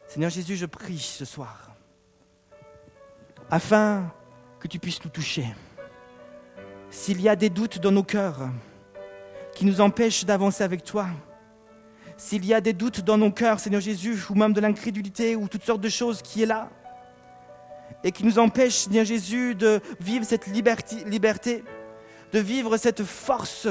Seigneur 0.07 0.31
Jésus, 0.31 0.55
je 0.55 0.67
prie 0.67 0.99
ce 0.99 1.25
soir, 1.25 1.73
afin 3.51 4.13
que 4.61 4.69
tu 4.69 4.79
puisses 4.79 5.03
nous 5.05 5.11
toucher. 5.11 5.47
S'il 6.91 7.21
y 7.21 7.29
a 7.29 7.37
des 7.37 7.51
doutes 7.51 7.79
dans 7.79 7.93
nos 7.93 8.03
cœurs 8.03 8.49
qui 9.55 9.65
nous 9.65 9.81
empêchent 9.81 10.25
d'avancer 10.25 10.65
avec 10.65 10.85
toi, 10.85 11.07
s'il 12.17 12.45
y 12.45 12.53
a 12.53 12.61
des 12.61 12.73
doutes 12.73 13.01
dans 13.01 13.17
nos 13.17 13.31
cœurs, 13.31 13.61
Seigneur 13.61 13.81
Jésus, 13.81 14.19
ou 14.31 14.35
même 14.35 14.53
de 14.53 14.61
l'incrédulité, 14.61 15.37
ou 15.37 15.49
toutes 15.49 15.65
sortes 15.65 15.81
de 15.81 15.89
choses 15.89 16.21
qui 16.23 16.43
est 16.43 16.47
là, 16.47 16.69
et 18.03 18.13
qui 18.13 18.25
nous 18.25 18.39
empêchent, 18.39 18.79
Seigneur 18.79 19.05
Jésus, 19.05 19.55
de 19.55 19.81
vivre 20.01 20.25
cette 20.25 20.47
liberté, 20.47 21.65
de 22.33 22.39
vivre 22.39 22.77
cette 22.77 23.05
force 23.05 23.69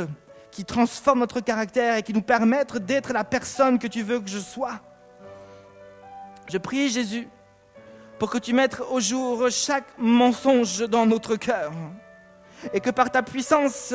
qui 0.51 0.65
transforme 0.65 1.19
notre 1.19 1.39
caractère 1.41 1.97
et 1.97 2.03
qui 2.03 2.13
nous 2.13 2.21
permettre 2.21 2.79
d'être 2.79 3.13
la 3.13 3.23
personne 3.23 3.77
que 3.79 3.87
tu 3.87 4.01
veux 4.01 4.19
que 4.19 4.29
je 4.29 4.39
sois. 4.39 4.81
Je 6.49 6.57
prie 6.57 6.89
Jésus 6.89 7.27
pour 8.19 8.29
que 8.29 8.37
tu 8.37 8.53
mettes 8.53 8.79
au 8.89 8.99
jour 8.99 9.49
chaque 9.49 9.87
mensonge 9.97 10.79
dans 10.89 11.05
notre 11.05 11.35
cœur 11.35 11.71
et 12.73 12.79
que 12.79 12.89
par 12.89 13.11
ta 13.11 13.21
puissance, 13.21 13.93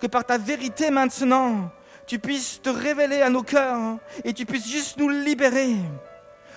que 0.00 0.06
par 0.06 0.24
ta 0.24 0.38
vérité 0.38 0.90
maintenant, 0.90 1.70
tu 2.06 2.18
puisses 2.18 2.60
te 2.60 2.68
révéler 2.68 3.22
à 3.22 3.30
nos 3.30 3.42
cœurs 3.42 3.98
et 4.24 4.32
tu 4.32 4.44
puisses 4.44 4.68
juste 4.68 4.98
nous 4.98 5.08
libérer. 5.08 5.74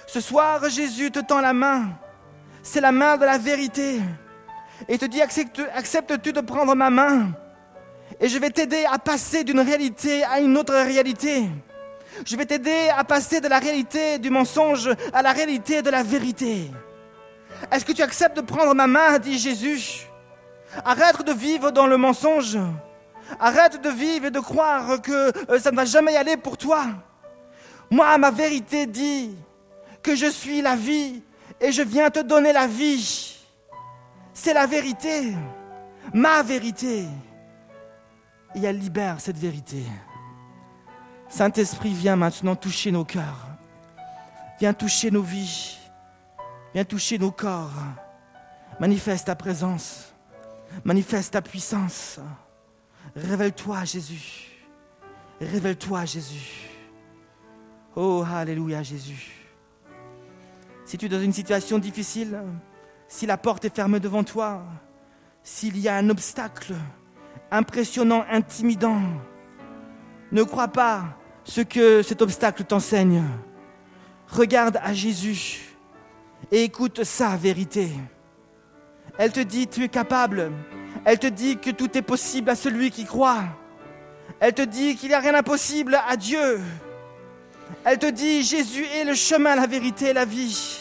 Ce 0.05 0.19
soir, 0.21 0.67
Jésus 0.69 1.11
te 1.11 1.19
tend 1.19 1.41
la 1.41 1.53
main. 1.53 1.89
C'est 2.63 2.81
la 2.81 2.91
main 2.91 3.17
de 3.17 3.25
la 3.25 3.37
vérité. 3.37 4.01
Et 4.87 4.97
te 4.97 5.05
dit, 5.05 5.21
acceptes-tu 5.21 6.33
de 6.33 6.41
prendre 6.41 6.75
ma 6.75 6.89
main? 6.89 7.31
Et 8.19 8.27
je 8.27 8.37
vais 8.39 8.49
t'aider 8.49 8.85
à 8.91 8.99
passer 8.99 9.43
d'une 9.43 9.59
réalité 9.59 10.23
à 10.23 10.39
une 10.39 10.57
autre 10.57 10.73
réalité. 10.73 11.45
Je 12.25 12.35
vais 12.35 12.45
t'aider 12.45 12.89
à 12.95 13.03
passer 13.03 13.41
de 13.41 13.47
la 13.47 13.59
réalité 13.59 14.17
du 14.17 14.29
mensonge 14.29 14.89
à 15.13 15.21
la 15.21 15.31
réalité 15.31 15.81
de 15.81 15.89
la 15.89 16.03
vérité. 16.03 16.71
Est-ce 17.71 17.85
que 17.85 17.91
tu 17.91 18.01
acceptes 18.01 18.37
de 18.37 18.41
prendre 18.41 18.73
ma 18.73 18.87
main, 18.87 19.19
dit 19.19 19.37
Jésus? 19.37 20.07
Arrête 20.83 21.23
de 21.23 21.33
vivre 21.33 21.71
dans 21.71 21.87
le 21.87 21.97
mensonge. 21.97 22.57
Arrête 23.39 23.81
de 23.81 23.89
vivre 23.89 24.25
et 24.25 24.31
de 24.31 24.39
croire 24.39 25.01
que 25.01 25.51
euh, 25.51 25.59
ça 25.59 25.71
ne 25.71 25.75
va 25.75 25.85
jamais 25.85 26.15
aller 26.15 26.37
pour 26.37 26.57
toi. 26.57 26.85
Moi, 27.89 28.17
ma 28.17 28.31
vérité 28.31 28.85
dit 28.85 29.35
que 30.01 30.15
je 30.15 30.27
suis 30.27 30.61
la 30.61 30.75
vie 30.75 31.21
et 31.59 31.71
je 31.71 31.81
viens 31.81 32.09
te 32.09 32.19
donner 32.19 32.53
la 32.53 32.67
vie. 32.67 33.35
C'est 34.33 34.53
la 34.53 34.65
vérité, 34.65 35.33
ma 36.13 36.43
vérité. 36.43 37.05
Et 38.55 38.63
elle 38.63 38.77
libère 38.77 39.19
cette 39.19 39.37
vérité. 39.37 39.83
Saint-Esprit, 41.27 41.93
viens 41.93 42.15
maintenant 42.15 42.55
toucher 42.55 42.91
nos 42.91 43.03
cœurs. 43.03 43.47
Viens 44.59 44.73
toucher 44.73 45.11
nos 45.11 45.21
vies. 45.21 45.76
Viens 46.77 46.85
toucher 46.85 47.17
nos 47.17 47.31
corps. 47.31 47.73
Manifeste 48.79 49.25
ta 49.25 49.35
présence. 49.35 50.13
Manifeste 50.85 51.33
ta 51.33 51.41
puissance. 51.41 52.19
Révèle-toi, 53.15 53.83
Jésus. 53.83 54.45
Révèle-toi, 55.41 56.05
Jésus. 56.05 56.69
Oh, 57.95 58.23
Alléluia, 58.31 58.83
Jésus. 58.83 59.47
Si 60.85 60.99
tu 60.99 61.07
es 61.07 61.09
dans 61.09 61.19
une 61.19 61.33
situation 61.33 61.79
difficile, 61.79 62.37
si 63.07 63.25
la 63.25 63.37
porte 63.37 63.65
est 63.65 63.75
fermée 63.75 63.99
devant 63.99 64.23
toi, 64.23 64.61
s'il 65.41 65.79
y 65.79 65.87
a 65.87 65.95
un 65.95 66.07
obstacle 66.11 66.75
impressionnant, 67.49 68.23
intimidant, 68.29 69.01
ne 70.31 70.43
crois 70.43 70.67
pas 70.67 71.17
ce 71.43 71.61
que 71.61 72.03
cet 72.03 72.21
obstacle 72.21 72.63
t'enseigne. 72.65 73.23
Regarde 74.27 74.79
à 74.83 74.93
Jésus 74.93 75.76
et 76.51 76.63
écoute 76.63 77.03
sa 77.03 77.35
vérité. 77.35 77.89
Elle 79.17 79.31
te 79.31 79.39
dit, 79.39 79.67
tu 79.67 79.83
es 79.83 79.89
capable. 79.89 80.51
Elle 81.05 81.19
te 81.19 81.27
dit 81.27 81.57
que 81.57 81.71
tout 81.71 81.97
est 81.97 82.01
possible 82.01 82.49
à 82.49 82.55
celui 82.55 82.91
qui 82.91 83.05
croit. 83.05 83.43
Elle 84.39 84.53
te 84.53 84.61
dit 84.61 84.95
qu'il 84.95 85.09
n'y 85.09 85.15
a 85.15 85.19
rien 85.19 85.33
d'impossible 85.33 85.99
à 86.07 86.15
Dieu. 86.15 86.59
Elle 87.83 87.97
te 87.97 88.09
dit, 88.09 88.43
Jésus 88.43 88.85
est 88.85 89.03
le 89.03 89.13
chemin, 89.13 89.55
la 89.55 89.67
vérité 89.67 90.13
la 90.13 90.25
vie. 90.25 90.79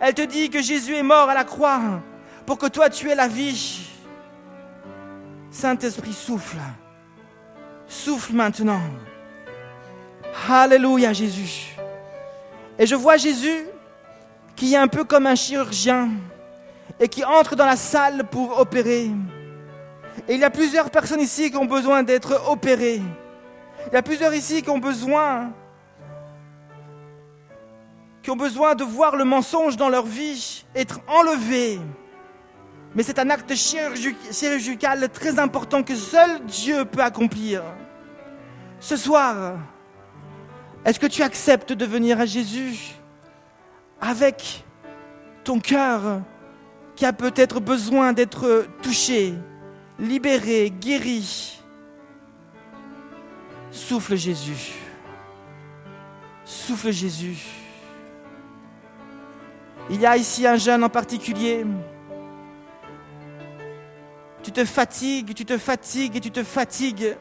Elle 0.00 0.14
te 0.14 0.22
dit 0.22 0.50
que 0.50 0.62
Jésus 0.62 0.94
est 0.94 1.02
mort 1.02 1.28
à 1.28 1.34
la 1.34 1.44
croix 1.44 1.80
pour 2.46 2.58
que 2.58 2.66
toi 2.66 2.88
tu 2.88 3.10
aies 3.10 3.14
la 3.14 3.28
vie. 3.28 3.86
Saint-Esprit 5.50 6.12
souffle. 6.12 6.58
Souffle 7.86 8.32
maintenant. 8.32 8.80
Alléluia 10.48 11.12
Jésus. 11.12 11.76
Et 12.78 12.86
je 12.86 12.94
vois 12.94 13.16
Jésus 13.16 13.66
qui 14.60 14.74
est 14.74 14.76
un 14.76 14.88
peu 14.88 15.04
comme 15.04 15.26
un 15.26 15.34
chirurgien 15.34 16.10
et 17.00 17.08
qui 17.08 17.24
entre 17.24 17.56
dans 17.56 17.64
la 17.64 17.76
salle 17.76 18.24
pour 18.30 18.60
opérer. 18.60 19.10
Et 20.28 20.34
il 20.34 20.38
y 20.40 20.44
a 20.44 20.50
plusieurs 20.50 20.90
personnes 20.90 21.22
ici 21.22 21.50
qui 21.50 21.56
ont 21.56 21.64
besoin 21.64 22.02
d'être 22.02 22.46
opérées. 22.46 23.00
Il 23.86 23.94
y 23.94 23.96
a 23.96 24.02
plusieurs 24.02 24.34
ici 24.34 24.60
qui 24.62 24.68
ont 24.68 24.78
besoin 24.78 25.50
qui 28.22 28.30
ont 28.30 28.36
besoin 28.36 28.74
de 28.74 28.84
voir 28.84 29.16
le 29.16 29.24
mensonge 29.24 29.78
dans 29.78 29.88
leur 29.88 30.04
vie 30.04 30.66
être 30.74 31.00
enlevé. 31.08 31.80
Mais 32.94 33.02
c'est 33.02 33.18
un 33.18 33.30
acte 33.30 33.54
chirurgical 33.54 35.08
très 35.08 35.38
important 35.38 35.82
que 35.82 35.94
seul 35.94 36.44
Dieu 36.44 36.84
peut 36.84 37.00
accomplir. 37.00 37.62
Ce 38.78 38.98
soir, 38.98 39.54
est-ce 40.84 41.00
que 41.00 41.06
tu 41.06 41.22
acceptes 41.22 41.72
de 41.72 41.86
venir 41.86 42.20
à 42.20 42.26
Jésus? 42.26 42.99
Avec 44.00 44.64
ton 45.44 45.60
cœur 45.60 46.22
qui 46.96 47.04
a 47.06 47.12
peut-être 47.12 47.60
besoin 47.60 48.12
d'être 48.12 48.66
touché, 48.82 49.34
libéré, 49.98 50.70
guéri. 50.70 51.60
Souffle 53.70 54.16
Jésus. 54.16 54.74
Souffle 56.44 56.90
Jésus. 56.90 57.38
Il 59.88 60.00
y 60.00 60.06
a 60.06 60.16
ici 60.16 60.46
un 60.46 60.56
jeune 60.56 60.84
en 60.84 60.88
particulier. 60.88 61.64
Tu 64.42 64.52
te 64.52 64.64
fatigues, 64.64 65.34
tu 65.34 65.44
te 65.44 65.58
fatigues 65.58 66.20
tu 66.20 66.30
te 66.30 66.42
fatigues 66.42 67.16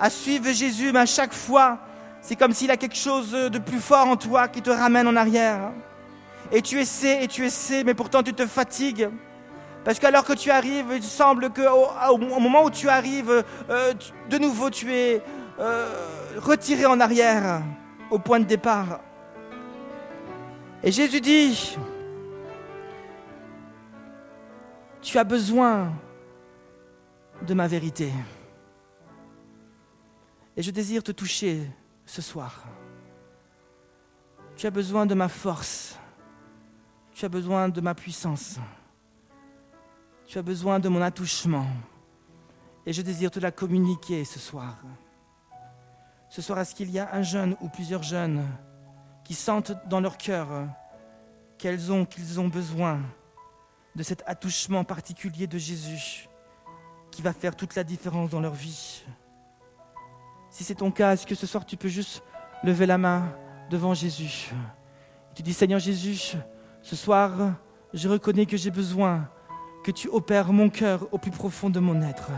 à 0.00 0.10
suivre 0.10 0.50
Jésus, 0.52 0.90
mais 0.92 1.00
à 1.00 1.06
chaque 1.06 1.32
fois, 1.32 1.78
c'est 2.22 2.36
comme 2.36 2.52
s'il 2.52 2.70
a 2.70 2.76
quelque 2.76 2.96
chose 2.96 3.32
de 3.32 3.58
plus 3.58 3.80
fort 3.80 4.06
en 4.06 4.16
toi 4.16 4.46
qui 4.46 4.62
te 4.62 4.70
ramène 4.70 5.08
en 5.08 5.16
arrière. 5.16 5.72
Et 6.52 6.62
tu 6.62 6.78
essaies 6.78 7.24
et 7.24 7.28
tu 7.28 7.44
essaies, 7.44 7.82
mais 7.82 7.94
pourtant 7.94 8.22
tu 8.22 8.32
te 8.32 8.46
fatigues. 8.46 9.10
Parce 9.84 9.98
qu'alors 9.98 10.24
que 10.24 10.32
tu 10.32 10.50
arrives, 10.50 10.92
il 10.94 11.02
semble 11.02 11.50
qu'au 11.50 11.88
au, 12.10 12.18
moment 12.18 12.64
où 12.64 12.70
tu 12.70 12.88
arrives, 12.88 13.44
euh, 13.68 13.92
de 14.30 14.38
nouveau 14.38 14.70
tu 14.70 14.94
es 14.94 15.20
euh, 15.58 15.88
retiré 16.38 16.86
en 16.86 17.00
arrière 17.00 17.60
au 18.10 18.20
point 18.20 18.38
de 18.38 18.44
départ. 18.44 19.00
Et 20.84 20.92
Jésus 20.92 21.20
dit, 21.20 21.76
tu 25.00 25.18
as 25.18 25.24
besoin 25.24 25.92
de 27.44 27.54
ma 27.54 27.66
vérité. 27.66 28.12
Et 30.56 30.62
je 30.62 30.70
désire 30.70 31.02
te 31.02 31.10
toucher 31.10 31.58
ce 32.12 32.20
soir. 32.20 32.62
Tu 34.54 34.66
as 34.66 34.70
besoin 34.70 35.06
de 35.06 35.14
ma 35.14 35.28
force. 35.28 35.96
Tu 37.14 37.24
as 37.24 37.28
besoin 37.30 37.70
de 37.70 37.80
ma 37.80 37.94
puissance. 37.94 38.58
Tu 40.26 40.36
as 40.36 40.42
besoin 40.42 40.78
de 40.78 40.90
mon 40.90 41.00
attouchement. 41.00 41.66
Et 42.84 42.92
je 42.92 43.00
désire 43.00 43.30
te 43.30 43.40
la 43.40 43.50
communiquer 43.50 44.26
ce 44.26 44.38
soir. 44.38 44.76
Ce 46.28 46.42
soir, 46.42 46.58
est-ce 46.58 46.74
qu'il 46.74 46.90
y 46.90 46.98
a 46.98 47.14
un 47.14 47.22
jeune 47.22 47.56
ou 47.62 47.70
plusieurs 47.70 48.02
jeunes 48.02 48.46
qui 49.24 49.32
sentent 49.32 49.72
dans 49.88 50.00
leur 50.00 50.18
cœur 50.18 50.48
qu'elles 51.56 51.90
ont, 51.90 52.04
qu'ils 52.04 52.38
ont 52.38 52.48
besoin 52.48 53.00
de 53.96 54.02
cet 54.02 54.22
attouchement 54.26 54.84
particulier 54.84 55.46
de 55.46 55.56
Jésus 55.56 56.28
qui 57.10 57.22
va 57.22 57.32
faire 57.32 57.56
toute 57.56 57.74
la 57.74 57.84
différence 57.84 58.28
dans 58.28 58.40
leur 58.40 58.52
vie? 58.52 59.02
Si 60.62 60.68
c'est 60.68 60.74
ton 60.76 60.92
cas, 60.92 61.14
est-ce 61.14 61.26
que 61.26 61.34
ce 61.34 61.44
soir 61.44 61.66
tu 61.66 61.76
peux 61.76 61.88
juste 61.88 62.22
lever 62.62 62.86
la 62.86 62.96
main 62.96 63.28
devant 63.68 63.94
Jésus? 63.94 64.52
Tu 65.34 65.42
dis 65.42 65.52
Seigneur 65.52 65.80
Jésus, 65.80 66.36
ce 66.82 66.94
soir, 66.94 67.32
je 67.92 68.08
reconnais 68.08 68.46
que 68.46 68.56
j'ai 68.56 68.70
besoin 68.70 69.28
que 69.82 69.90
tu 69.90 70.06
opères 70.06 70.52
mon 70.52 70.70
cœur 70.70 71.08
au 71.10 71.18
plus 71.18 71.32
profond 71.32 71.68
de 71.68 71.80
mon 71.80 72.00
être. 72.02 72.30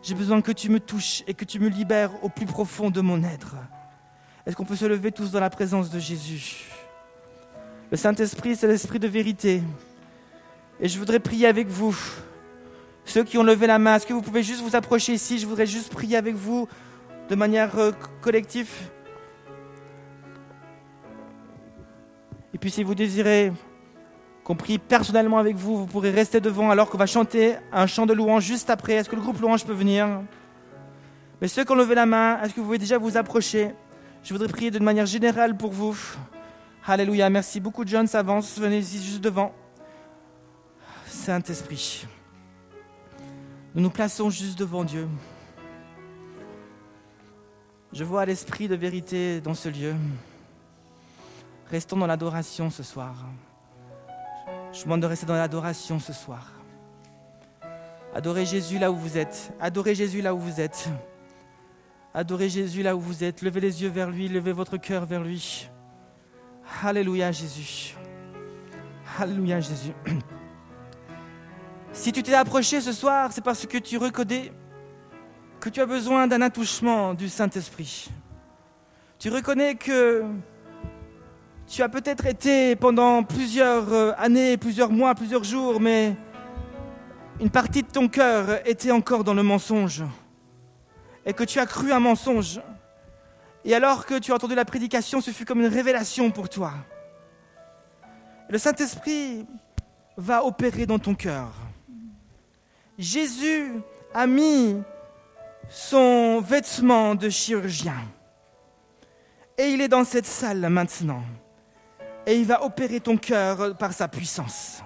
J'ai 0.00 0.14
besoin 0.14 0.40
que 0.42 0.52
tu 0.52 0.70
me 0.70 0.78
touches 0.78 1.24
et 1.26 1.34
que 1.34 1.44
tu 1.44 1.58
me 1.58 1.68
libères 1.68 2.12
au 2.22 2.28
plus 2.28 2.46
profond 2.46 2.88
de 2.88 3.00
mon 3.00 3.24
être. 3.24 3.56
Est-ce 4.46 4.54
qu'on 4.54 4.64
peut 4.64 4.76
se 4.76 4.84
lever 4.84 5.10
tous 5.10 5.32
dans 5.32 5.40
la 5.40 5.50
présence 5.50 5.90
de 5.90 5.98
Jésus? 5.98 6.66
Le 7.90 7.96
Saint-Esprit, 7.96 8.54
c'est 8.54 8.68
l'Esprit 8.68 9.00
de 9.00 9.08
vérité. 9.08 9.60
Et 10.78 10.86
je 10.86 10.96
voudrais 11.00 11.18
prier 11.18 11.48
avec 11.48 11.66
vous. 11.66 11.98
Ceux 13.04 13.24
qui 13.24 13.38
ont 13.38 13.42
levé 13.42 13.66
la 13.66 13.80
main, 13.80 13.96
est-ce 13.96 14.06
que 14.06 14.12
vous 14.12 14.22
pouvez 14.22 14.44
juste 14.44 14.62
vous 14.62 14.76
approcher 14.76 15.14
ici? 15.14 15.40
Je 15.40 15.48
voudrais 15.48 15.66
juste 15.66 15.92
prier 15.92 16.16
avec 16.16 16.36
vous 16.36 16.68
de 17.28 17.34
manière 17.34 17.78
euh, 17.78 17.92
collective. 18.20 18.70
Et 22.54 22.58
puis 22.58 22.70
si 22.70 22.82
vous 22.82 22.94
désirez 22.94 23.52
qu'on 24.44 24.56
prie 24.56 24.78
personnellement 24.78 25.38
avec 25.38 25.56
vous, 25.56 25.76
vous 25.76 25.86
pourrez 25.86 26.10
rester 26.10 26.40
devant 26.40 26.70
alors 26.70 26.88
qu'on 26.88 26.98
va 26.98 27.06
chanter 27.06 27.56
un 27.70 27.86
chant 27.86 28.06
de 28.06 28.14
louange 28.14 28.44
juste 28.44 28.70
après. 28.70 28.94
Est-ce 28.94 29.08
que 29.08 29.16
le 29.16 29.22
groupe 29.22 29.40
louange 29.40 29.64
peut 29.64 29.74
venir? 29.74 30.08
Mais 31.40 31.48
ceux 31.48 31.64
qui 31.64 31.72
ont 31.72 31.76
levé 31.76 31.94
la 31.94 32.06
main, 32.06 32.40
est-ce 32.42 32.54
que 32.54 32.60
vous 32.60 32.66
pouvez 32.66 32.78
déjà 32.78 32.98
vous 32.98 33.16
approcher? 33.16 33.74
Je 34.24 34.32
voudrais 34.32 34.48
prier 34.48 34.70
de 34.70 34.78
manière 34.78 35.06
générale 35.06 35.56
pour 35.56 35.70
vous. 35.70 35.96
Alléluia, 36.86 37.28
merci 37.28 37.60
beaucoup 37.60 37.84
John, 37.86 38.06
s'avance, 38.06 38.58
venez 38.58 38.78
ici 38.78 39.04
juste 39.04 39.20
devant. 39.20 39.52
Saint-Esprit, 41.06 42.06
nous 43.74 43.82
nous 43.82 43.90
plaçons 43.90 44.30
juste 44.30 44.58
devant 44.58 44.84
Dieu. 44.84 45.06
Je 47.92 48.04
vois 48.04 48.26
l'esprit 48.26 48.68
de 48.68 48.74
vérité 48.74 49.40
dans 49.40 49.54
ce 49.54 49.68
lieu. 49.68 49.94
Restons 51.70 51.96
dans 51.96 52.06
l'adoration 52.06 52.70
ce 52.70 52.82
soir. 52.82 53.14
Je 54.72 54.78
vous 54.78 54.84
demande 54.84 55.00
de 55.00 55.06
rester 55.06 55.24
dans 55.24 55.34
l'adoration 55.34 55.98
ce 55.98 56.12
soir. 56.12 56.52
Adorez 58.14 58.44
Jésus 58.44 58.78
là 58.78 58.90
où 58.90 58.96
vous 58.96 59.16
êtes. 59.16 59.52
Adorez 59.60 59.94
Jésus 59.94 60.20
là 60.20 60.34
où 60.34 60.38
vous 60.38 60.60
êtes. 60.60 60.88
Adorez 62.12 62.48
Jésus 62.48 62.82
là 62.82 62.94
où 62.94 63.00
vous 63.00 63.24
êtes. 63.24 63.40
Levez 63.42 63.60
les 63.60 63.82
yeux 63.82 63.88
vers 63.88 64.10
lui. 64.10 64.28
Levez 64.28 64.52
votre 64.52 64.76
cœur 64.76 65.06
vers 65.06 65.22
lui. 65.22 65.68
Alléluia 66.82 67.32
Jésus. 67.32 67.96
Alléluia 69.18 69.60
Jésus. 69.60 69.92
Si 71.90 72.12
tu 72.12 72.22
t'es 72.22 72.34
approché 72.34 72.80
ce 72.80 72.92
soir, 72.92 73.32
c'est 73.32 73.42
parce 73.42 73.66
que 73.66 73.78
tu 73.78 73.96
reconnais 73.96 74.52
que 75.60 75.68
tu 75.68 75.80
as 75.80 75.86
besoin 75.86 76.26
d'un 76.26 76.40
attouchement 76.40 77.14
du 77.14 77.28
Saint-Esprit. 77.28 78.10
Tu 79.18 79.28
reconnais 79.28 79.74
que 79.74 80.24
tu 81.66 81.82
as 81.82 81.88
peut-être 81.88 82.26
été 82.26 82.76
pendant 82.76 83.24
plusieurs 83.24 83.92
euh, 83.92 84.12
années, 84.16 84.56
plusieurs 84.56 84.90
mois, 84.90 85.14
plusieurs 85.14 85.42
jours, 85.42 85.80
mais 85.80 86.14
une 87.40 87.50
partie 87.50 87.82
de 87.82 87.88
ton 87.88 88.08
cœur 88.08 88.66
était 88.66 88.92
encore 88.92 89.24
dans 89.24 89.34
le 89.34 89.42
mensonge. 89.42 90.04
Et 91.26 91.32
que 91.32 91.44
tu 91.44 91.58
as 91.58 91.66
cru 91.66 91.92
un 91.92 92.00
mensonge. 92.00 92.60
Et 93.64 93.74
alors 93.74 94.06
que 94.06 94.18
tu 94.18 94.30
as 94.32 94.36
entendu 94.36 94.54
la 94.54 94.64
prédication, 94.64 95.20
ce 95.20 95.32
fut 95.32 95.44
comme 95.44 95.60
une 95.60 95.66
révélation 95.66 96.30
pour 96.30 96.48
toi. 96.48 96.72
Le 98.48 98.58
Saint-Esprit 98.58 99.44
va 100.16 100.44
opérer 100.44 100.86
dans 100.86 100.98
ton 100.98 101.14
cœur. 101.14 101.48
Jésus 102.96 103.72
a 104.14 104.26
mis 104.26 104.76
son 105.68 106.40
vêtement 106.40 107.14
de 107.14 107.28
chirurgien. 107.28 108.04
Et 109.56 109.68
il 109.70 109.80
est 109.80 109.88
dans 109.88 110.04
cette 110.04 110.26
salle 110.26 110.68
maintenant. 110.68 111.22
Et 112.26 112.36
il 112.36 112.46
va 112.46 112.64
opérer 112.64 113.00
ton 113.00 113.16
cœur 113.16 113.76
par 113.76 113.92
sa 113.92 114.08
puissance. 114.08 114.82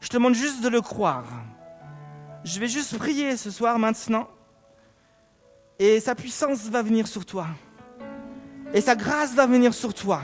Je 0.00 0.08
te 0.08 0.14
demande 0.14 0.34
juste 0.34 0.62
de 0.62 0.68
le 0.68 0.80
croire. 0.80 1.24
Je 2.44 2.60
vais 2.60 2.68
juste 2.68 2.98
prier 2.98 3.36
ce 3.36 3.50
soir 3.50 3.78
maintenant. 3.78 4.28
Et 5.78 5.98
sa 6.00 6.14
puissance 6.14 6.68
va 6.68 6.82
venir 6.82 7.06
sur 7.06 7.24
toi. 7.24 7.46
Et 8.72 8.80
sa 8.80 8.94
grâce 8.94 9.34
va 9.34 9.46
venir 9.46 9.72
sur 9.72 9.94
toi. 9.94 10.20